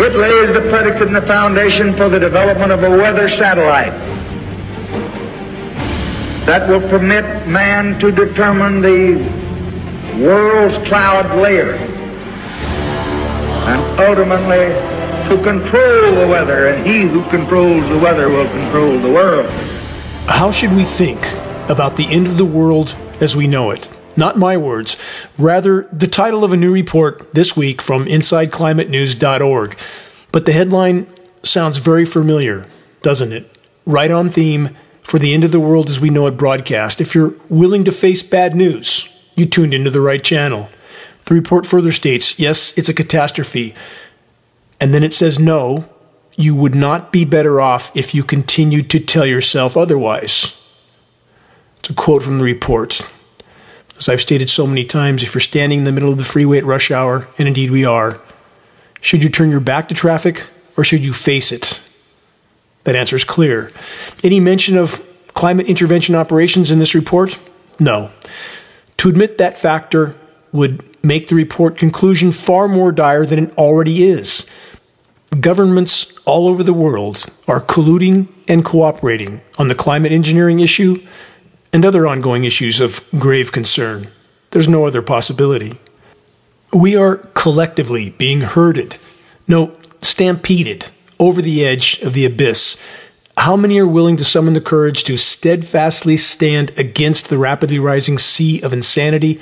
[0.00, 3.92] It lays the predicate and the foundation for the development of a weather satellite
[6.46, 9.16] that will permit man to determine the
[10.24, 11.74] world's cloud layer
[13.66, 14.72] and ultimately
[15.28, 19.50] to control the weather, and he who controls the weather will control the world.
[20.26, 21.18] How should we think
[21.68, 23.88] about the end of the world as we know it?
[24.18, 24.96] Not my words,
[25.38, 29.78] rather, the title of a new report this week from InsideClimateNews.org.
[30.32, 31.06] But the headline
[31.44, 32.66] sounds very familiar,
[33.02, 33.48] doesn't it?
[33.86, 37.00] Right on theme for the end of the world as we know it broadcast.
[37.00, 40.68] If you're willing to face bad news, you tuned into the right channel.
[41.26, 43.72] The report further states yes, it's a catastrophe.
[44.80, 45.88] And then it says no,
[46.36, 50.60] you would not be better off if you continued to tell yourself otherwise.
[51.78, 53.00] It's a quote from the report.
[53.98, 56.58] As I've stated so many times, if you're standing in the middle of the freeway
[56.58, 58.20] at rush hour, and indeed we are,
[59.00, 61.82] should you turn your back to traffic or should you face it?
[62.84, 63.72] That answer is clear.
[64.22, 65.04] Any mention of
[65.34, 67.38] climate intervention operations in this report?
[67.80, 68.10] No.
[68.98, 70.16] To admit that factor
[70.52, 74.48] would make the report conclusion far more dire than it already is.
[75.40, 81.04] Governments all over the world are colluding and cooperating on the climate engineering issue
[81.72, 84.08] and other ongoing issues of grave concern.
[84.50, 85.78] There's no other possibility.
[86.72, 88.96] We are collectively being herded,
[89.46, 90.86] no, stampeded,
[91.18, 92.80] over the edge of the abyss.
[93.36, 98.18] How many are willing to summon the courage to steadfastly stand against the rapidly rising
[98.18, 99.40] sea of insanity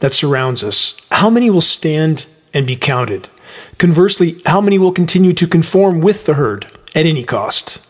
[0.00, 0.96] that surrounds us?
[1.10, 3.30] How many will stand and be counted?
[3.78, 7.84] Conversely, how many will continue to conform with the herd at any cost?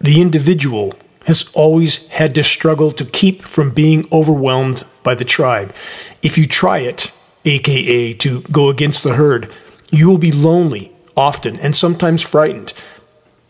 [0.00, 0.94] The individual
[1.26, 5.74] has always had to struggle to keep from being overwhelmed by the tribe.
[6.22, 7.12] If you try it,
[7.44, 9.50] aka to go against the herd,
[9.90, 12.72] you will be lonely often and sometimes frightened.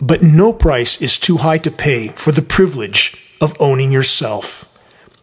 [0.00, 4.68] But no price is too high to pay for the privilege of owning yourself.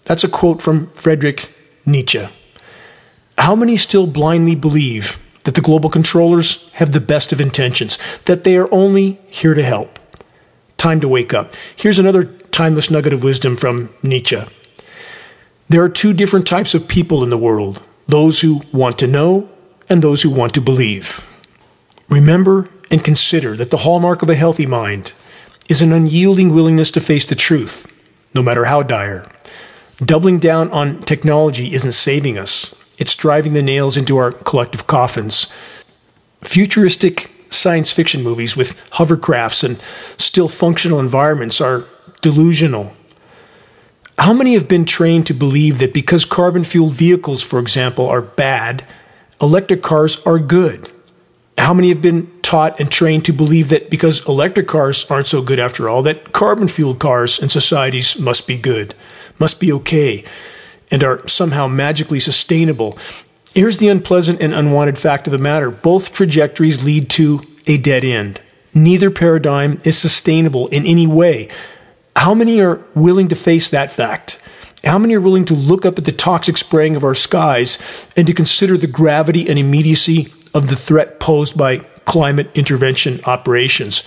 [0.06, 1.54] That's a quote from Friedrich
[1.86, 2.28] Nietzsche.
[3.38, 8.44] How many still blindly believe that the global controllers have the best of intentions, that
[8.44, 10.00] they are only here to help?
[10.78, 11.54] Time to wake up.
[11.76, 14.42] Here's another timeless nugget of wisdom from Nietzsche.
[15.68, 19.48] There are two different types of people in the world those who want to know
[19.88, 21.24] and those who want to believe.
[22.10, 25.14] Remember and consider that the hallmark of a healthy mind
[25.70, 27.86] is an unyielding willingness to face the truth,
[28.34, 29.32] no matter how dire.
[30.04, 35.52] Doubling down on technology isn't saving us, it's driving the nails into our collective coffins.
[36.42, 39.80] Futuristic science fiction movies with hovercrafts and
[40.18, 41.86] still functional environments are
[42.22, 42.94] delusional.
[44.18, 48.22] How many have been trained to believe that because carbon fueled vehicles, for example, are
[48.22, 48.86] bad,
[49.42, 50.92] electric cars are good?
[51.58, 55.42] How many have been taught and trained to believe that because electric cars aren't so
[55.42, 58.96] good after all, that carbon fueled cars and societies must be good,
[59.38, 60.24] must be okay,
[60.92, 62.98] and are somehow magically sustainable?
[63.54, 68.04] Here's the unpleasant and unwanted fact of the matter both trajectories lead to a dead
[68.04, 68.42] end.
[68.74, 71.50] Neither paradigm is sustainable in any way.
[72.16, 74.42] How many are willing to face that fact?
[74.84, 78.26] How many are willing to look up at the toxic spraying of our skies and
[78.28, 84.04] to consider the gravity and immediacy of the threat posed by climate intervention operations?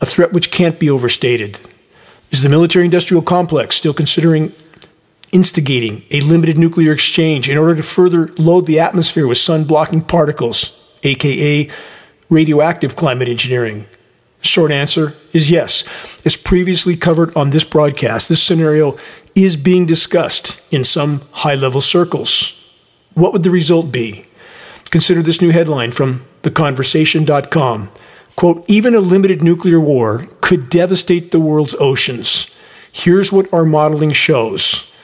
[0.00, 1.60] A threat which can't be overstated.
[2.30, 4.52] Is the military industrial complex still considering
[5.32, 10.02] instigating a limited nuclear exchange in order to further load the atmosphere with sun blocking
[10.02, 11.68] particles, aka
[12.30, 13.86] radioactive climate engineering?
[14.42, 15.84] Short answer is yes.
[16.26, 18.98] As previously covered on this broadcast, this scenario
[19.34, 22.58] is being discussed in some high level circles.
[23.14, 24.26] What would the result be?
[24.90, 27.90] Consider this new headline from theconversation.com.
[28.36, 32.54] Quote, even a limited nuclear war could devastate the world's oceans.
[32.90, 34.94] Here's what our modeling shows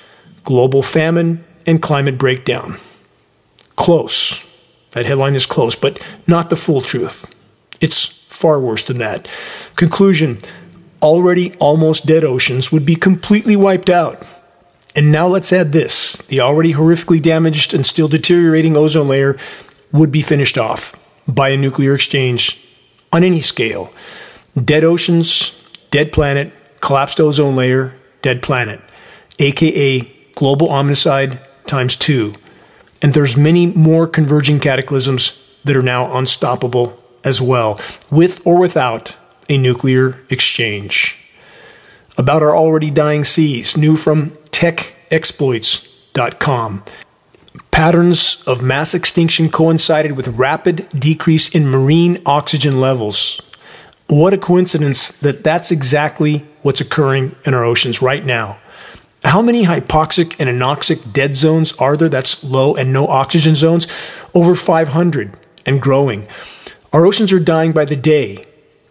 [0.44, 2.78] global famine and climate breakdown.
[3.76, 4.44] Close.
[4.92, 7.32] That headline is close, but not the full truth.
[7.80, 9.26] It's far worse than that.
[9.74, 10.38] Conclusion
[11.02, 14.24] already almost dead oceans would be completely wiped out.
[14.94, 19.36] And now let's add this the already horrifically damaged and still deteriorating ozone layer
[19.92, 20.94] would be finished off
[21.26, 22.64] by a nuclear exchange
[23.12, 23.92] on any scale.
[24.54, 28.80] Dead oceans, dead planet, collapsed ozone layer, dead planet,
[29.38, 30.00] aka
[30.34, 32.34] global omnicide times two.
[33.02, 37.78] And there's many more converging cataclysms that are now unstoppable as well,
[38.10, 39.16] with or without
[39.48, 41.16] a nuclear exchange.
[42.16, 46.84] About our already dying seas, new from techxplore.com.
[47.70, 53.42] Patterns of mass extinction coincided with rapid decrease in marine oxygen levels.
[54.08, 58.58] What a coincidence that that's exactly what's occurring in our oceans right now.
[59.22, 62.08] How many hypoxic and anoxic dead zones are there?
[62.08, 63.86] That's low and no oxygen zones.
[64.34, 65.36] Over 500
[65.66, 66.26] and growing.
[66.92, 68.46] Our oceans are dying by the day.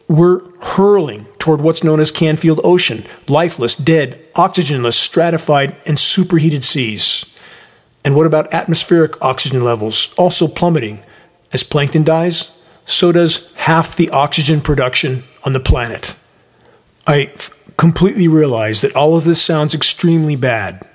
[0.08, 7.26] We're hurling toward what's known as Canfield Ocean lifeless, dead, oxygenless, stratified, and superheated seas.
[8.06, 10.14] And what about atmospheric oxygen levels?
[10.16, 11.00] Also plummeting.
[11.54, 16.16] As plankton dies, so does half the oxygen production on the planet.
[17.06, 20.86] I f- completely realize that all of this sounds extremely bad,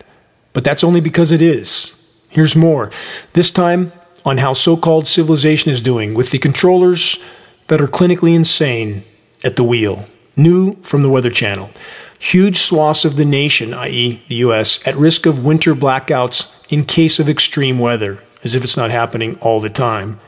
[0.53, 1.99] but that's only because it is.
[2.29, 2.91] Here's more.
[3.33, 3.93] This time
[4.25, 7.23] on how so called civilization is doing with the controllers
[7.69, 9.05] that are clinically insane
[9.45, 10.05] at the wheel.
[10.37, 11.71] New from the Weather Channel.
[12.19, 17.19] Huge swaths of the nation, i.e., the U.S., at risk of winter blackouts in case
[17.19, 20.21] of extreme weather, as if it's not happening all the time.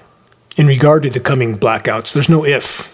[0.56, 2.90] In regard to the coming blackouts, there's no if.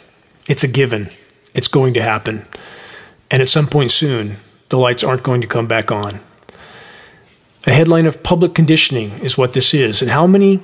[0.47, 1.09] It's a given.
[1.55, 2.47] It's going to happen.
[3.31, 4.37] And at some point soon,
[4.69, 6.21] the lights aren't going to come back on.
[7.67, 10.01] A headline of public conditioning is what this is.
[10.01, 10.63] And how many,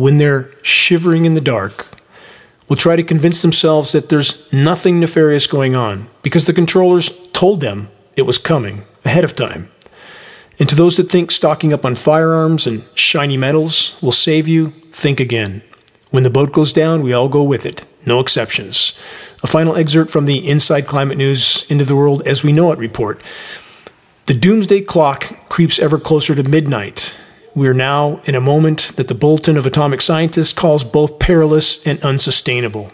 [0.00, 1.88] when they're shivering in the dark,
[2.68, 7.60] will try to convince themselves that there's nothing nefarious going on because the controllers told
[7.60, 9.70] them it was coming ahead of time?
[10.58, 14.70] And to those that think stocking up on firearms and shiny metals will save you,
[14.92, 15.62] think again.
[16.10, 18.98] When the boat goes down, we all go with it, no exceptions.
[19.42, 22.72] A final excerpt from the Inside Climate News End of the World as We Know
[22.72, 23.22] It report.
[24.26, 27.20] The doomsday clock creeps ever closer to midnight.
[27.54, 31.84] We are now in a moment that the Bulletin of Atomic Scientists calls both perilous
[31.84, 32.92] and unsustainable.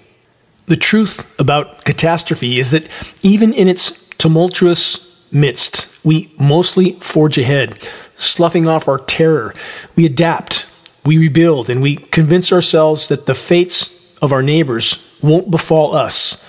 [0.64, 2.88] The truth about catastrophe is that
[3.22, 7.82] even in its tumultuous midst, we mostly forge ahead,
[8.16, 9.54] sloughing off our terror.
[9.94, 10.70] We adapt,
[11.04, 16.42] we rebuild, and we convince ourselves that the fates of our neighbors won't befall us.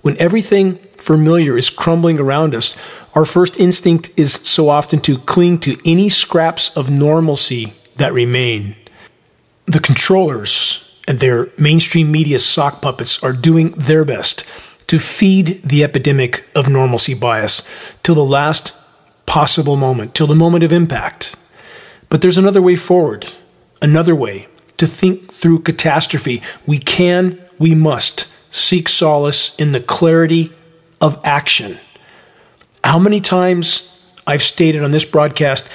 [0.00, 2.76] When everything familiar is crumbling around us,
[3.14, 8.76] our first instinct is so often to cling to any scraps of normalcy that remain.
[9.66, 14.44] The controllers and their mainstream media sock puppets are doing their best
[14.86, 17.68] to feed the epidemic of normalcy bias
[18.02, 18.76] till the last
[19.26, 21.36] possible moment, till the moment of impact.
[22.08, 23.28] But there's another way forward,
[23.80, 26.42] another way to think through catastrophe.
[26.66, 30.52] We can, we must seek solace in the clarity
[31.00, 31.78] of action.
[32.82, 33.86] How many times
[34.26, 35.68] I've stated on this broadcast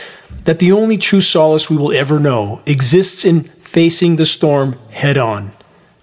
[0.45, 5.17] that the only true solace we will ever know exists in facing the storm head
[5.17, 5.51] on.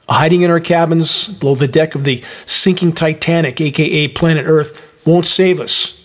[0.08, 5.26] Hiding in our cabins below the deck of the sinking Titanic, aka planet Earth, won't
[5.26, 5.98] save us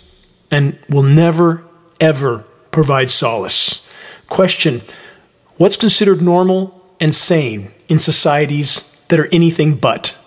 [0.49, 1.63] and will never,
[1.99, 3.87] ever provide solace.
[4.27, 4.81] Question
[5.57, 10.17] What's considered normal and sane in societies that are anything but?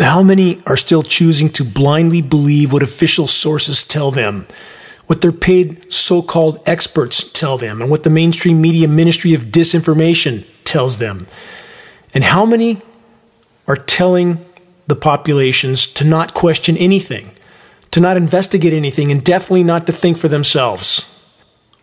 [0.00, 4.46] How many are still choosing to blindly believe what official sources tell them,
[5.06, 9.46] what their paid so called experts tell them, and what the mainstream media ministry of
[9.46, 11.26] disinformation tells them?
[12.14, 12.80] And how many
[13.66, 14.44] are telling
[14.90, 17.30] the populations to not question anything,
[17.92, 21.16] to not investigate anything, and definitely not to think for themselves.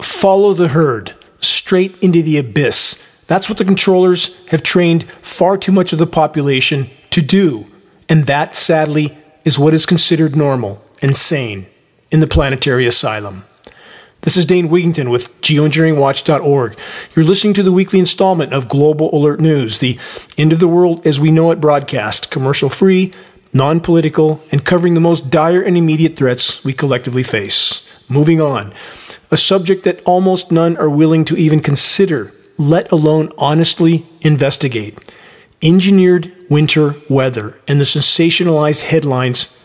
[0.02, 3.02] Follow the herd straight into the abyss.
[3.28, 7.68] That's what the controllers have trained far too much of the population to do.
[8.09, 11.66] And that, sadly, is what is considered normal and sane
[12.11, 13.45] in the planetary asylum.
[14.21, 16.78] This is Dane Wigington with geoengineeringwatch.org.
[17.16, 19.99] You're listening to the weekly installment of Global Alert News, the
[20.37, 23.14] end of the world as we know it broadcast, commercial free,
[23.54, 27.87] non political, and covering the most dire and immediate threats we collectively face.
[28.09, 28.73] Moving on,
[29.31, 35.06] a subject that almost none are willing to even consider, let alone honestly investigate
[35.61, 39.57] engineered winter weather and the sensationalized headlines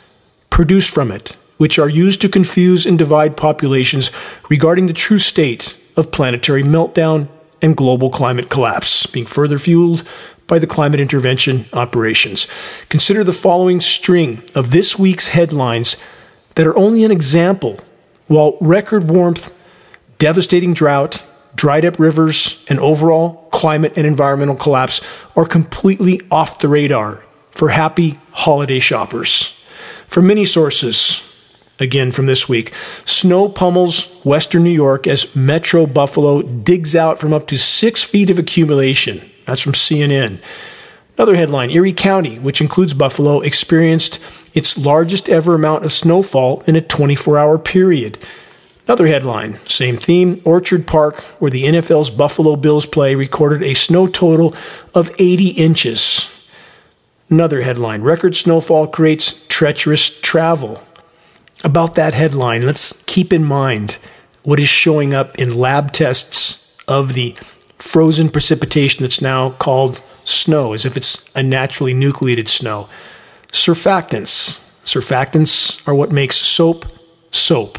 [0.51, 4.11] produced from it, which are used to confuse and divide populations
[4.49, 7.29] regarding the true state of planetary meltdown
[7.61, 10.07] and global climate collapse, being further fueled
[10.47, 12.47] by the climate intervention operations.
[12.89, 15.97] Consider the following string of this week's headlines
[16.57, 17.79] that are only an example.
[18.27, 19.55] While record warmth,
[20.19, 25.01] devastating drought, dried up rivers, and overall climate and environmental collapse
[25.37, 29.59] are completely off the radar for happy holiday shoppers.
[30.07, 31.23] From many sources,
[31.79, 32.73] again from this week,
[33.05, 38.31] snow pummels western New York as Metro Buffalo digs out from up to six feet
[38.31, 39.23] of accumulation.
[39.47, 40.41] That's from CNN.
[41.17, 44.19] Another headline Erie County, which includes Buffalo, experienced
[44.55, 48.19] its largest ever amount of snowfall in a 24 hour period.
[48.87, 54.09] Another headline, same theme Orchard Park, where the NFL's Buffalo Bills play, recorded a snow
[54.09, 54.55] total
[54.93, 56.29] of 80 inches.
[57.31, 60.83] Another headline Record snowfall creates treacherous travel.
[61.63, 63.99] About that headline, let's keep in mind
[64.43, 67.37] what is showing up in lab tests of the
[67.79, 72.89] frozen precipitation that's now called snow, as if it's a naturally nucleated snow.
[73.53, 74.61] Surfactants.
[74.85, 76.85] Surfactants are what makes soap
[77.31, 77.79] soap.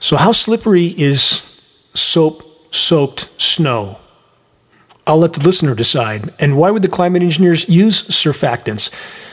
[0.00, 1.60] So, how slippery is
[1.94, 2.42] soap
[2.74, 3.98] soaked snow?
[5.06, 6.32] I'll let the listener decide.
[6.38, 8.90] And why would the climate engineers use surfactants?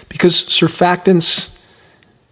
[0.09, 1.57] Because surfactants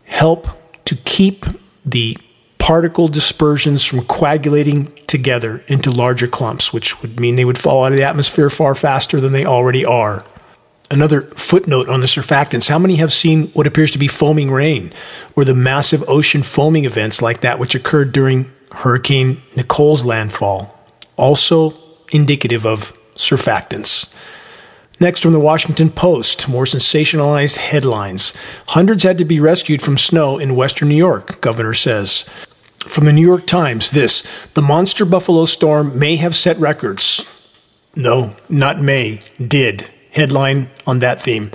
[0.03, 0.47] help
[0.85, 1.45] to keep
[1.85, 2.17] the
[2.57, 7.91] particle dispersions from coagulating together into larger clumps, which would mean they would fall out
[7.91, 10.25] of the atmosphere far faster than they already are.
[10.91, 14.93] Another footnote on the surfactants how many have seen what appears to be foaming rain
[15.35, 20.79] or the massive ocean foaming events like that which occurred during Hurricane Nicole's landfall?
[21.17, 21.73] Also
[22.11, 24.13] indicative of surfactants.
[24.99, 28.33] Next, from the Washington Post, more sensationalized headlines.
[28.67, 32.29] Hundreds had to be rescued from snow in western New York, governor says.
[32.87, 34.23] From the New York Times, this
[34.53, 37.25] the monster buffalo storm may have set records.
[37.95, 39.89] No, not may, did.
[40.15, 41.51] Headline on that theme.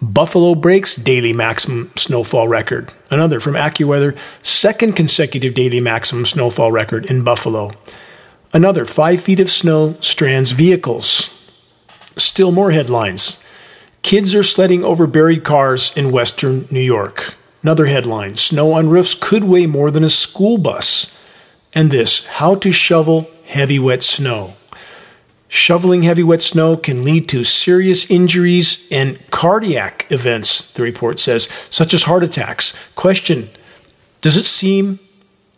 [0.00, 2.94] Buffalo breaks daily maximum snowfall record.
[3.10, 7.72] Another from AccuWeather, second consecutive daily maximum snowfall record in Buffalo.
[8.54, 11.36] Another five feet of snow strands vehicles.
[12.16, 13.44] Still more headlines.
[14.00, 17.34] Kids are sledding over buried cars in western New York.
[17.62, 21.14] Another headline Snow on roofs could weigh more than a school bus.
[21.74, 24.54] And this How to shovel heavy wet snow.
[25.52, 31.48] Shoveling heavy wet snow can lead to serious injuries and cardiac events, the report says,
[31.70, 32.72] such as heart attacks.
[32.94, 33.50] Question
[34.20, 35.00] Does it seem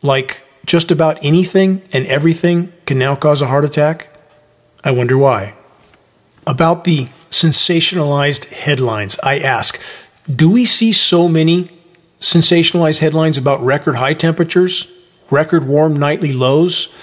[0.00, 4.08] like just about anything and everything can now cause a heart attack?
[4.82, 5.52] I wonder why.
[6.46, 9.78] About the sensationalized headlines, I ask
[10.34, 11.70] Do we see so many
[12.18, 14.90] sensationalized headlines about record high temperatures,
[15.30, 16.94] record warm nightly lows,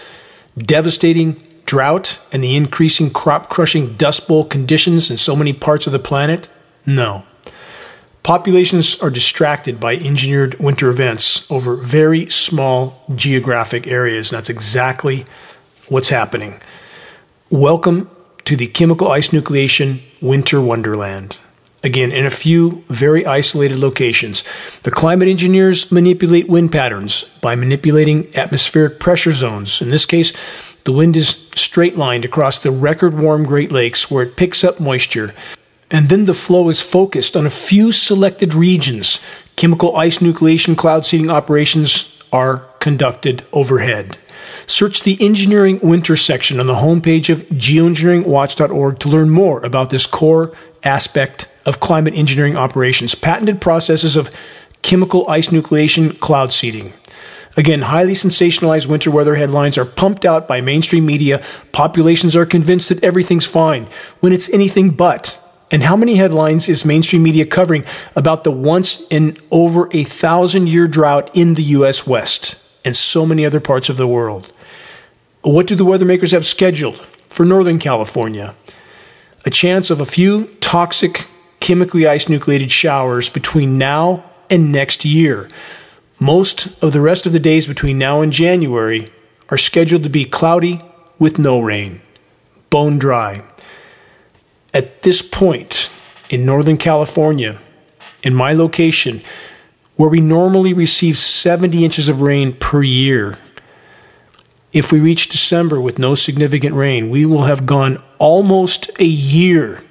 [0.58, 5.94] devastating drought and the increasing crop crushing dust bowl conditions in so many parts of
[5.94, 6.50] the planet?
[6.84, 7.28] No.
[8.24, 15.28] Populations are distracted by engineered winter events over very small geographic areas, and that's exactly
[15.90, 16.60] what's happening.
[17.52, 18.10] Welcome
[18.46, 21.38] to the chemical ice nucleation winter wonderland.
[21.84, 24.44] Again, in a few very isolated locations,
[24.82, 29.84] the climate engineers manipulate wind patterns by manipulating atmospheric pressure zones.
[29.84, 30.34] In this case,
[30.84, 34.80] the wind is straight lined across the record warm Great Lakes where it picks up
[34.80, 35.34] moisture.
[35.92, 39.20] And then the flow is focused on a few selected regions.
[39.56, 44.18] Chemical ice nucleation cloud seeding operations are conducted overhead.
[44.68, 50.06] Search the Engineering Winter section on the homepage of geoengineeringwatch.org to learn more about this
[50.06, 54.30] core aspect of climate engineering operations, patented processes of
[54.82, 56.94] chemical ice nucleation cloud seeding.
[57.58, 61.44] Again, highly sensationalized winter weather headlines are pumped out by mainstream media.
[61.72, 63.88] Populations are convinced that everything's fine
[64.20, 65.44] when it's anything but.
[65.72, 70.68] And how many headlines is mainstream media covering about the once in over a thousand
[70.68, 72.08] year drought in the U.S.
[72.08, 74.51] West and so many other parts of the world?
[75.41, 76.98] What do the weather makers have scheduled
[77.29, 78.56] for Northern California?
[79.46, 81.27] A chance of a few toxic,
[81.60, 85.48] chemically ice nucleated showers between now and next year.
[86.20, 89.12] Most of the rest of the days between now and January
[89.48, 90.82] are scheduled to be cloudy
[91.18, 92.02] with no rain,
[92.70, 93.42] bone dry.
[94.74, 95.90] At this point
[96.30, 97.58] in Northern California,
[98.22, 99.22] in my location,
[99.96, 103.40] where we normally receive 70 inches of rain per year,
[104.74, 109.86] if we reach December with no significant rain, we will have gone almost a year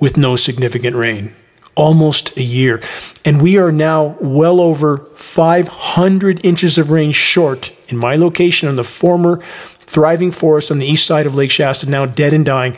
[0.00, 1.36] with no significant rain
[1.80, 2.78] almost a year.
[3.24, 8.76] And we are now well over 500 inches of rain short in my location on
[8.76, 9.38] the former
[9.78, 12.76] thriving forest on the east side of Lake Shasta, now dead and dying.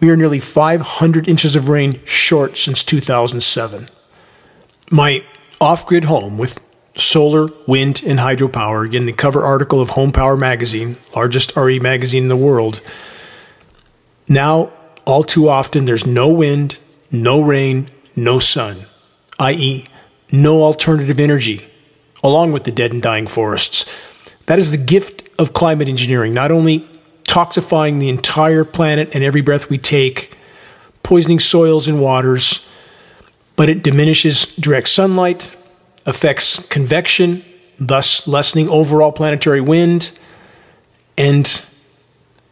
[0.00, 3.88] We are nearly 500 inches of rain short since 2007.
[4.90, 5.24] My
[5.58, 6.58] off grid home with
[6.94, 12.24] solar, wind, and hydropower, again, the cover article of Home Power Magazine, largest RE magazine
[12.24, 12.82] in the world.
[14.28, 14.70] Now,
[15.06, 16.78] all too often, there's no wind,
[17.10, 18.86] no rain, no sun,
[19.38, 19.86] i.e.,
[20.30, 21.66] no alternative energy,
[22.22, 23.84] along with the dead and dying forests.
[24.46, 26.80] That is the gift of climate engineering, not only
[27.24, 30.36] toxifying the entire planet and every breath we take,
[31.02, 32.68] poisoning soils and waters,
[33.56, 35.54] but it diminishes direct sunlight,
[36.06, 37.44] affects convection,
[37.78, 40.18] thus lessening overall planetary wind
[41.16, 41.66] and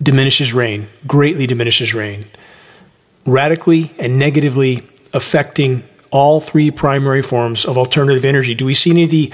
[0.02, 2.26] diminishes rain, greatly diminishes rain,
[3.26, 8.54] radically and negatively affecting all three primary forms of alternative energy.
[8.54, 9.32] Do we see any of the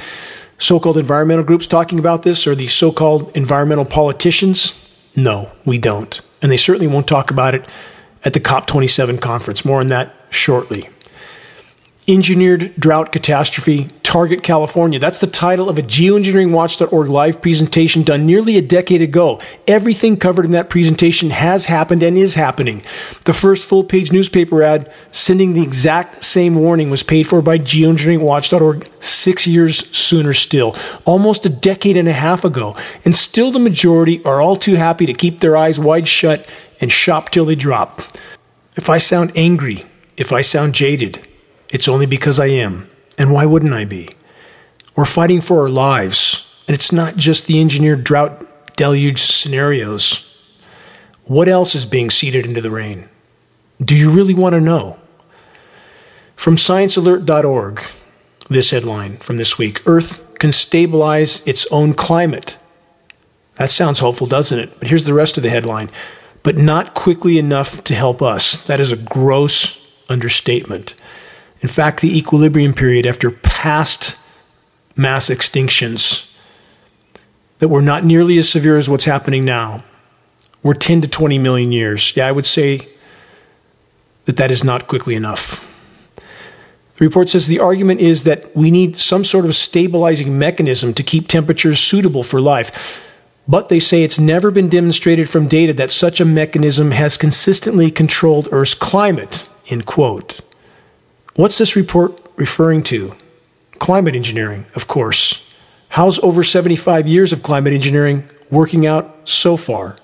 [0.59, 4.83] so called environmental groups talking about this or the so called environmental politicians?
[5.14, 6.21] No, we don't.
[6.42, 7.66] And they certainly won't talk about it
[8.25, 9.64] at the COP27 conference.
[9.64, 10.88] More on that shortly.
[12.09, 15.01] Engineered Drought Catastrophe, Target California.
[15.01, 19.41] That's the title of a geoengineeringwatch.org live presentation done nearly a decade ago.
[19.67, 22.83] Everything covered in that presentation has happened and is happening.
[23.25, 27.59] The first full page newspaper ad sending the exact same warning was paid for by
[27.59, 32.77] geoengineeringwatch.org six years sooner still, almost a decade and a half ago.
[33.05, 36.49] And still the majority are all too happy to keep their eyes wide shut
[36.81, 38.01] and shop till they drop.
[38.77, 39.85] If I sound angry,
[40.17, 41.27] if I sound jaded,
[41.76, 42.88] it's only because I am.
[43.18, 44.09] And why wouldn't I be?
[44.95, 50.23] We're fighting for our lives, and it's not just the engineered drought deluge scenarios.
[51.25, 53.11] What else is being seeded into the rain?
[53.78, 54.99] Do you really want to know?
[56.35, 57.83] From sciencealert.org,
[58.49, 62.56] this headline from this week Earth can stabilize its own climate.
[63.56, 64.78] That sounds hopeful, doesn't it?
[64.78, 65.90] But here's the rest of the headline.
[66.42, 68.56] But not quickly enough to help us.
[68.64, 70.95] That is a gross understatement.
[71.61, 74.19] In fact, the equilibrium period after past
[74.95, 76.35] mass extinctions
[77.59, 79.83] that were not nearly as severe as what's happening now
[80.63, 82.17] were 10 to 20 million years.
[82.17, 82.89] Yeah, I would say
[84.25, 85.63] that that is not quickly enough.
[86.97, 91.03] The report says the argument is that we need some sort of stabilizing mechanism to
[91.03, 93.03] keep temperatures suitable for life.
[93.47, 97.91] But they say it's never been demonstrated from data that such a mechanism has consistently
[97.91, 99.49] controlled Earth's climate.
[99.69, 100.41] End quote.
[101.37, 103.14] What's this report referring to?
[103.78, 105.55] Climate engineering, of course.
[105.90, 109.97] How's over 75 years of climate engineering working out so far?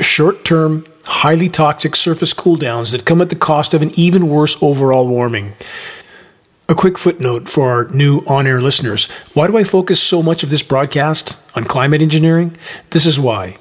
[0.00, 4.56] Short term, highly toxic surface cooldowns that come at the cost of an even worse
[4.62, 5.52] overall warming.
[6.66, 9.10] A quick footnote for our new on air listeners.
[9.34, 12.56] Why do I focus so much of this broadcast on climate engineering?
[12.88, 13.58] This is why.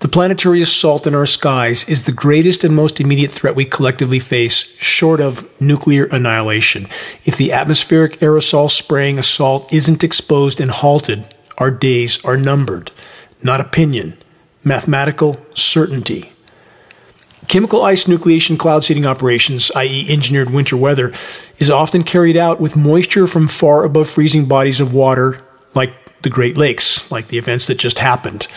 [0.00, 4.18] The planetary assault in our skies is the greatest and most immediate threat we collectively
[4.18, 6.88] face, short of nuclear annihilation.
[7.24, 12.90] If the atmospheric aerosol spraying assault isn't exposed and halted, our days are numbered.
[13.42, 14.18] Not opinion,
[14.62, 16.32] mathematical certainty.
[17.48, 21.12] Chemical ice nucleation cloud seeding operations, i.e., engineered winter weather,
[21.58, 25.42] is often carried out with moisture from far above freezing bodies of water,
[25.74, 28.48] like the Great Lakes, like the events that just happened.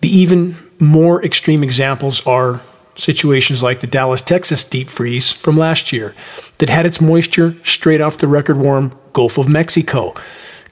[0.00, 2.60] The even more extreme examples are
[2.94, 6.14] situations like the Dallas, Texas deep freeze from last year
[6.58, 10.14] that had its moisture straight off the record warm Gulf of Mexico.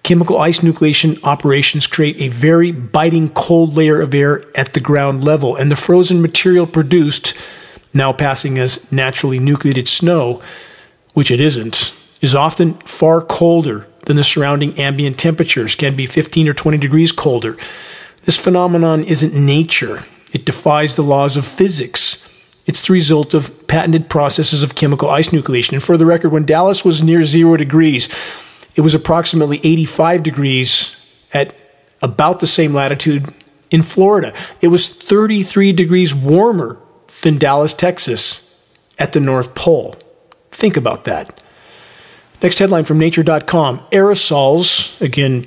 [0.02, 5.24] Chemical ice nucleation operations create a very biting cold layer of air at the ground
[5.24, 7.34] level, and the frozen material produced,
[7.92, 10.40] now passing as naturally nucleated snow,
[11.14, 16.48] which it isn't, is often far colder than the surrounding ambient temperatures, can be 15
[16.48, 17.56] or 20 degrees colder.
[18.26, 22.22] This phenomenon isn't nature, it defies the laws of physics.
[22.66, 25.74] It's the result of patented processes of chemical ice nucleation.
[25.74, 28.08] And for the record, when Dallas was near zero degrees,
[28.74, 31.00] it was approximately 85 degrees
[31.32, 31.54] at
[32.02, 33.32] about the same latitude
[33.70, 34.32] in Florida.
[34.60, 36.76] It was 33 degrees warmer
[37.22, 39.94] than Dallas, Texas at the North Pole.
[40.50, 41.42] Think about that.
[42.42, 45.46] Next headline from nature.com aerosols, again,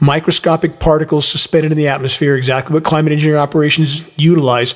[0.00, 4.74] microscopic particles suspended in the atmosphere, exactly what climate engineering operations utilize.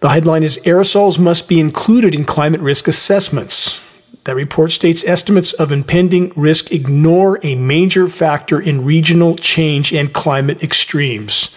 [0.00, 3.82] The headline is Aerosols must be included in climate risk assessments.
[4.24, 10.12] That report states estimates of impending risk ignore a major factor in regional change and
[10.12, 11.54] climate extremes.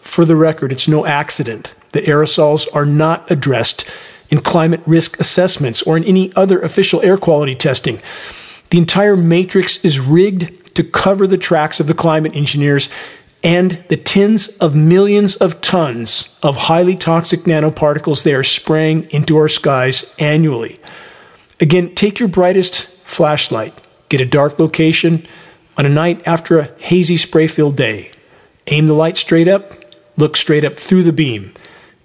[0.00, 3.88] For the record, it's no accident that aerosols are not addressed
[4.30, 8.00] in climate risk assessments or in any other official air quality testing.
[8.70, 12.88] The entire matrix is rigged to cover the tracks of the climate engineers
[13.42, 19.36] and the tens of millions of tons of highly toxic nanoparticles they are spraying into
[19.36, 20.78] our skies annually.
[21.58, 23.74] Again, take your brightest flashlight,
[24.08, 25.26] get a dark location
[25.76, 28.10] on a night after a hazy spray filled day.
[28.66, 29.74] Aim the light straight up,
[30.16, 31.52] look straight up through the beam.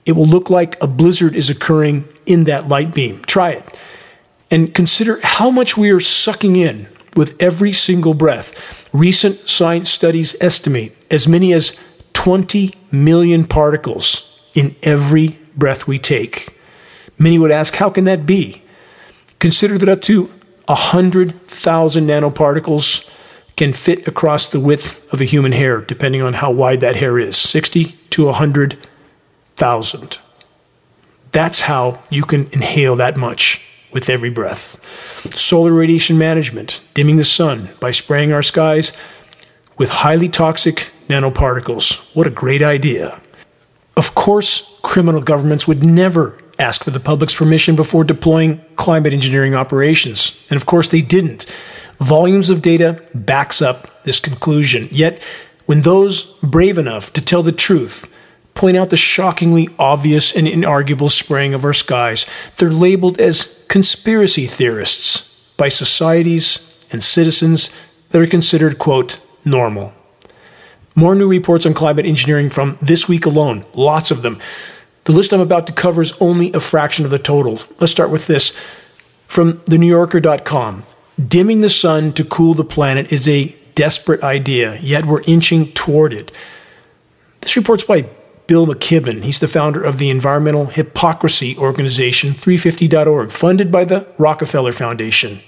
[0.06, 3.22] It will look like a blizzard is occurring in that light beam.
[3.26, 3.80] Try it.
[4.50, 8.88] And consider how much we are sucking in with every single breath.
[8.94, 11.80] Recent science studies estimate as many as
[12.14, 16.58] 20 million particles in every breath we take.
[17.18, 18.62] Many would ask, how can that be?
[19.40, 20.32] Consider that up to
[20.68, 23.12] 100,000 nanoparticles
[23.56, 27.18] can fit across the width of a human hair, depending on how wide that hair
[27.18, 30.18] is 60 to 100,000.
[31.32, 33.65] That's how you can inhale that much
[33.96, 34.78] with every breath.
[35.36, 38.92] Solar radiation management, dimming the sun by spraying our skies
[39.78, 42.14] with highly toxic nanoparticles.
[42.14, 43.20] What a great idea.
[43.96, 49.56] Of course, criminal governments would never ask for the public's permission before deploying climate engineering
[49.56, 50.46] operations.
[50.50, 51.46] And of course, they didn't.
[52.00, 54.90] Volumes of data backs up this conclusion.
[54.92, 55.24] Yet,
[55.68, 58.12] when those brave enough to tell the truth
[58.56, 62.26] point out the shockingly obvious and inarguable spraying of our skies,
[62.58, 67.76] they're labeled as conspiracy theorists by societies and citizens
[68.10, 69.94] that are considered, quote, normal.
[70.96, 74.40] More new reports on climate engineering from this week alone, lots of them.
[75.04, 77.60] The list I'm about to cover is only a fraction of the total.
[77.80, 78.58] Let's start with this.
[79.28, 80.84] From the New thenewyorker.com
[81.18, 86.12] Dimming the sun to cool the planet is a desperate idea, yet we're inching toward
[86.12, 86.32] it.
[87.42, 88.10] This report's by
[88.48, 89.24] Bill McKibben.
[89.24, 95.40] He's the founder of the environmental hypocrisy organization 350.org, funded by the Rockefeller Foundation.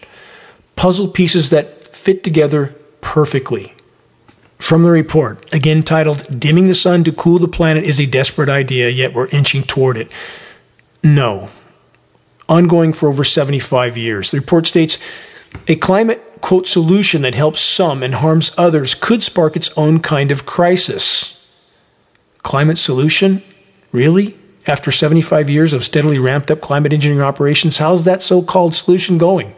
[0.75, 3.73] Puzzle pieces that fit together perfectly.
[4.59, 8.49] From the report, again titled Dimming the Sun to Cool the Planet is a Desperate
[8.49, 10.11] Idea, Yet We're Inching Toward It.
[11.03, 11.49] No.
[12.49, 14.31] Ongoing for over 75 years.
[14.31, 14.97] The report states
[15.67, 20.31] a climate, quote, solution that helps some and harms others could spark its own kind
[20.31, 21.36] of crisis.
[22.47, 23.43] Climate solution?
[23.91, 24.33] Really?
[24.67, 29.17] After 75 years of steadily ramped up climate engineering operations, how's that so called solution
[29.17, 29.53] going?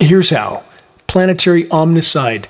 [0.00, 0.64] Here's how
[1.06, 2.46] planetary omnicide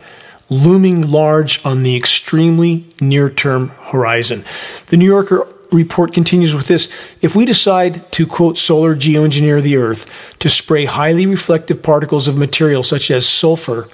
[0.48, 4.46] looming large on the extremely near term horizon.
[4.86, 9.76] The New Yorker report continues with this If we decide to, quote, solar geoengineer the
[9.76, 13.90] Earth to spray highly reflective particles of material such as sulfur,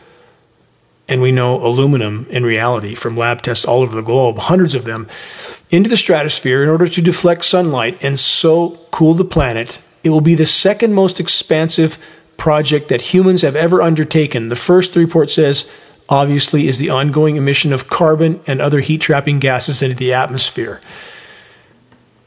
[1.09, 4.85] and we know aluminum in reality from lab tests all over the globe, hundreds of
[4.85, 5.09] them,
[5.71, 10.21] into the stratosphere in order to deflect sunlight and so cool the planet, it will
[10.21, 12.03] be the second most expansive
[12.37, 14.49] project that humans have ever undertaken.
[14.49, 15.71] The first, the report says,
[16.09, 20.81] obviously, is the ongoing emission of carbon and other heat trapping gases into the atmosphere.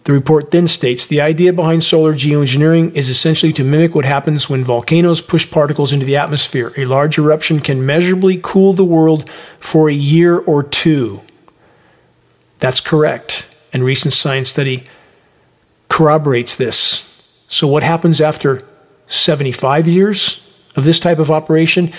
[0.10, 4.50] The report then states the idea behind solar geoengineering is essentially to mimic what happens
[4.50, 6.74] when volcanoes push particles into the atmosphere.
[6.78, 11.22] A large eruption can measurably cool the world for a year or two.
[12.58, 13.56] That's correct.
[13.72, 14.84] And recent science study
[15.90, 17.24] corroborates this.
[17.48, 18.62] So, what happens after
[19.06, 21.94] 75 years of this type of operation?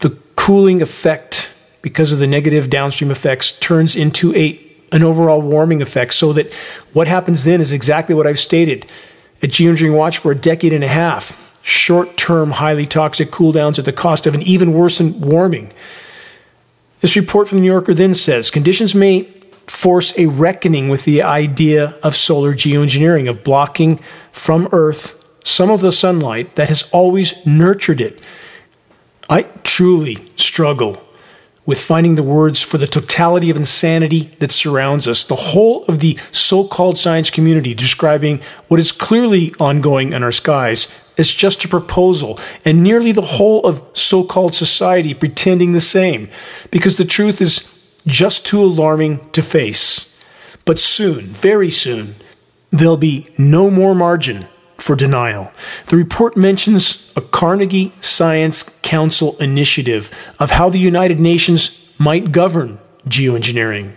[0.00, 5.82] The cooling effect, because of the negative downstream effects, turns into a an overall warming
[5.82, 6.14] effect.
[6.14, 6.52] So that
[6.92, 8.86] what happens then is exactly what I've stated
[9.42, 11.38] at Geoengineering Watch for a decade and a half.
[11.62, 15.72] Short term, highly toxic cool downs at the cost of an even worsened warming.
[17.00, 19.22] This report from the New Yorker then says conditions may
[19.66, 23.98] force a reckoning with the idea of solar geoengineering, of blocking
[24.32, 28.24] from Earth some of the sunlight that has always nurtured it.
[29.28, 31.02] I truly struggle
[31.64, 35.22] with finding the words for the totality of insanity that surrounds us.
[35.22, 40.32] The whole of the so called science community describing what is clearly ongoing in our
[40.32, 45.80] skies as just a proposal, and nearly the whole of so called society pretending the
[45.80, 46.30] same,
[46.70, 47.68] because the truth is
[48.06, 50.18] just too alarming to face.
[50.64, 52.14] But soon, very soon,
[52.70, 54.48] there'll be no more margin
[54.82, 55.52] for denial.
[55.86, 62.80] The report mentions a Carnegie Science Council initiative of how the United Nations might govern
[63.06, 63.94] geoengineering.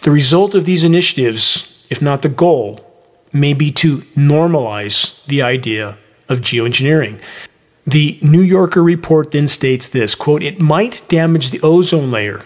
[0.00, 2.80] The result of these initiatives, if not the goal,
[3.32, 7.20] may be to normalize the idea of geoengineering.
[7.86, 12.42] The New Yorker report then states this quote, it might damage the ozone layer.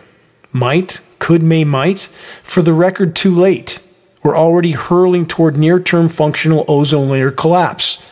[0.52, 2.00] Might, could, may, might.
[2.42, 3.80] For the record, too late
[4.26, 8.04] we're already hurling toward near term functional ozone layer collapse,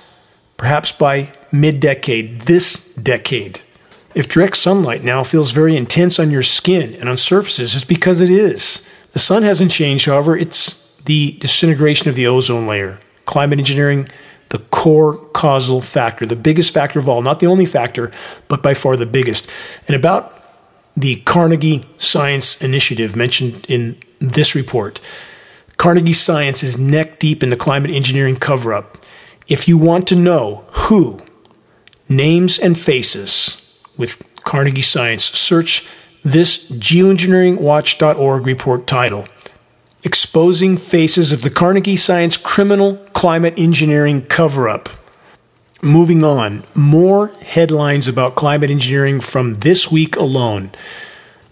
[0.56, 3.60] perhaps by mid decade, this decade.
[4.14, 8.20] If direct sunlight now feels very intense on your skin and on surfaces, it's because
[8.20, 8.88] it is.
[9.12, 13.00] The sun hasn't changed, however, it's the disintegration of the ozone layer.
[13.24, 14.08] Climate engineering,
[14.50, 18.12] the core causal factor, the biggest factor of all, not the only factor,
[18.46, 19.50] but by far the biggest.
[19.88, 20.40] And about
[20.96, 25.00] the Carnegie Science Initiative mentioned in this report,
[25.76, 28.98] Carnegie Science is neck deep in the climate engineering cover up.
[29.48, 31.20] If you want to know who,
[32.08, 33.60] names and faces
[33.96, 35.86] with Carnegie Science, search
[36.24, 39.26] this geoengineeringwatch.org report title
[40.02, 44.88] Exposing Faces of the Carnegie Science Criminal Climate Engineering Cover Up.
[45.82, 50.70] Moving on, more headlines about climate engineering from this week alone.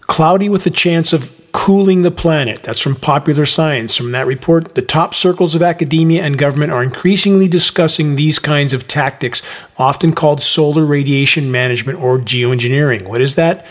[0.01, 2.63] Cloudy with a chance of cooling the planet.
[2.63, 3.95] That's from Popular Science.
[3.95, 8.73] From that report, the top circles of academia and government are increasingly discussing these kinds
[8.73, 9.41] of tactics,
[9.77, 13.07] often called solar radiation management or geoengineering.
[13.07, 13.65] What is that?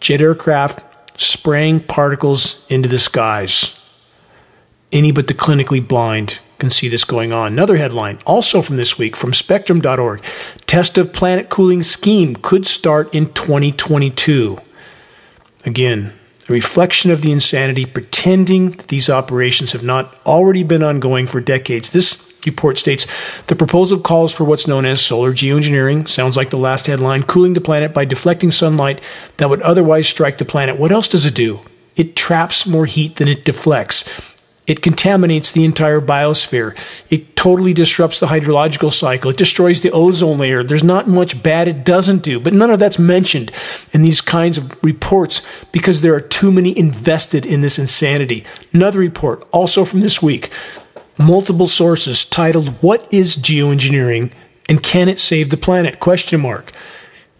[0.00, 0.84] Jet aircraft
[1.20, 3.76] spraying particles into the skies.
[4.90, 7.52] Any but the clinically blind can see this going on.
[7.52, 10.22] Another headline, also from this week, from spectrum.org
[10.66, 14.58] Test of planet cooling scheme could start in 2022.
[15.66, 16.12] Again,
[16.50, 21.40] a reflection of the insanity, pretending that these operations have not already been ongoing for
[21.40, 21.90] decades.
[21.90, 23.06] This report states
[23.46, 26.08] the proposal calls for what's known as solar geoengineering.
[26.08, 29.00] Sounds like the last headline cooling the planet by deflecting sunlight
[29.36, 30.78] that would otherwise strike the planet.
[30.78, 31.60] What else does it do?
[31.96, 34.08] It traps more heat than it deflects.
[34.70, 36.78] It contaminates the entire biosphere.
[37.10, 39.32] It totally disrupts the hydrological cycle.
[39.32, 40.62] It destroys the ozone layer.
[40.62, 43.50] There's not much bad it doesn't do, but none of that's mentioned
[43.92, 48.44] in these kinds of reports because there are too many invested in this insanity.
[48.72, 50.52] Another report, also from this week,
[51.18, 54.30] multiple sources titled What is Geoengineering
[54.68, 55.98] and Can It Save the Planet?
[55.98, 56.70] Question mark.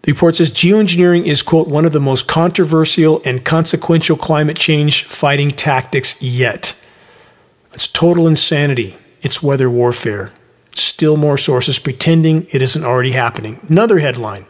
[0.01, 5.05] The report says geoengineering is, quote, one of the most controversial and consequential climate change
[5.05, 6.75] fighting tactics yet.
[7.73, 8.97] It's total insanity.
[9.21, 10.31] It's weather warfare.
[10.75, 13.59] Still more sources pretending it isn't already happening.
[13.69, 14.45] Another headline,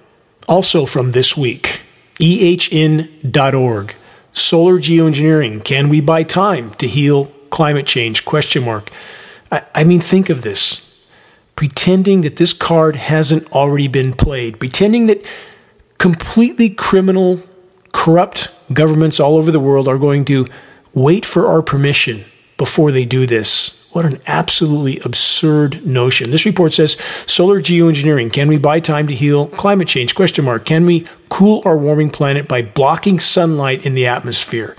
[0.48, 1.82] also from this week
[2.22, 3.96] ehn.org.
[4.34, 5.64] Solar geoengineering.
[5.64, 8.24] Can we buy time to heal climate change?
[8.24, 8.90] Question mark.
[9.52, 10.88] I, I mean, think of this.
[11.56, 14.60] Pretending that this card hasn't already been played.
[14.60, 15.26] Pretending that
[15.98, 17.42] completely criminal,
[17.94, 20.48] corrupt governments all over the world are going to
[20.94, 22.26] wait for our permission
[22.62, 23.84] before they do this.
[23.92, 26.30] What an absolutely absurd notion.
[26.30, 26.92] This report says
[27.26, 28.32] solar geoengineering.
[28.32, 30.14] Can we buy time to heal climate change?
[30.14, 30.64] Question mark.
[30.64, 34.78] Can we cool our warming planet by blocking sunlight in the atmosphere?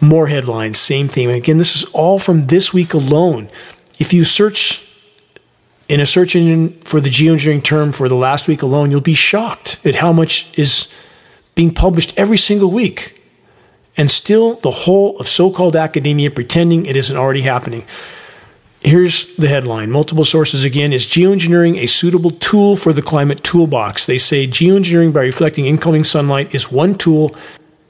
[0.00, 1.30] More headlines, same theme.
[1.30, 3.48] again, this is all from this week alone.
[4.00, 4.92] If you search
[5.88, 9.14] in a search engine for the geoengineering term for the last week alone, you'll be
[9.14, 10.92] shocked at how much is
[11.54, 13.15] being published every single week
[13.96, 17.84] and still the whole of so called academia pretending it isn't already happening.
[18.82, 24.06] Here's the headline multiple sources again is geoengineering a suitable tool for the climate toolbox?
[24.06, 27.34] They say geoengineering by reflecting incoming sunlight is one tool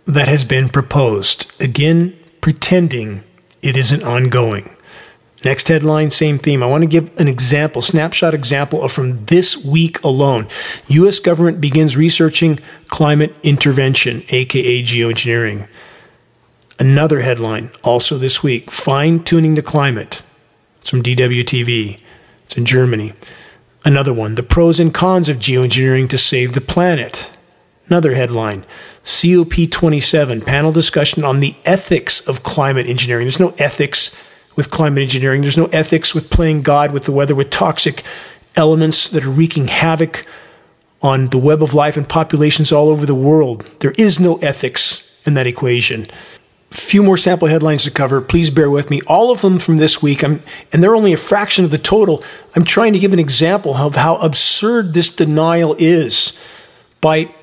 [0.07, 1.53] that has been proposed.
[1.61, 3.25] Again, pretending
[3.61, 4.77] it isn't ongoing.
[5.45, 6.63] Next headline, same theme.
[6.63, 10.49] I want to give an example, snapshot example of from this week alone.
[10.89, 11.19] U.S.
[11.19, 15.69] government begins researching climate intervention, aka geoengineering.
[16.79, 20.23] Another headline, also this week Fine Tuning the Climate.
[20.81, 21.99] It's from DWTV.
[22.45, 23.15] It's in Germany.
[23.87, 27.33] Another one, The Pros and Cons of Geoengineering to Save the Planet.
[27.87, 28.67] Another headline,
[29.05, 33.25] COP27 panel discussion on the ethics of climate engineering.
[33.25, 34.15] There's no ethics
[34.55, 38.03] with climate engineering, there's no ethics with playing God with the weather, with toxic
[38.55, 40.27] elements that are wreaking havoc
[41.01, 43.65] on the web of life and populations all over the world.
[43.81, 46.09] There is no ethics in that equation
[46.77, 48.21] few more sample headlines to cover.
[48.21, 49.01] Please bear with me.
[49.03, 52.23] All of them from this week, I'm, and they're only a fraction of the total.
[52.55, 56.39] I'm trying to give an example of how absurd this denial is
[57.01, 57.35] by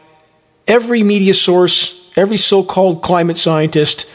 [0.67, 4.09] every media source, every so called climate scientist.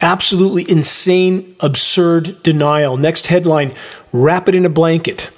[0.00, 2.96] Absolutely insane, absurd denial.
[2.96, 3.74] Next headline
[4.16, 5.28] Wrap it in a blanket.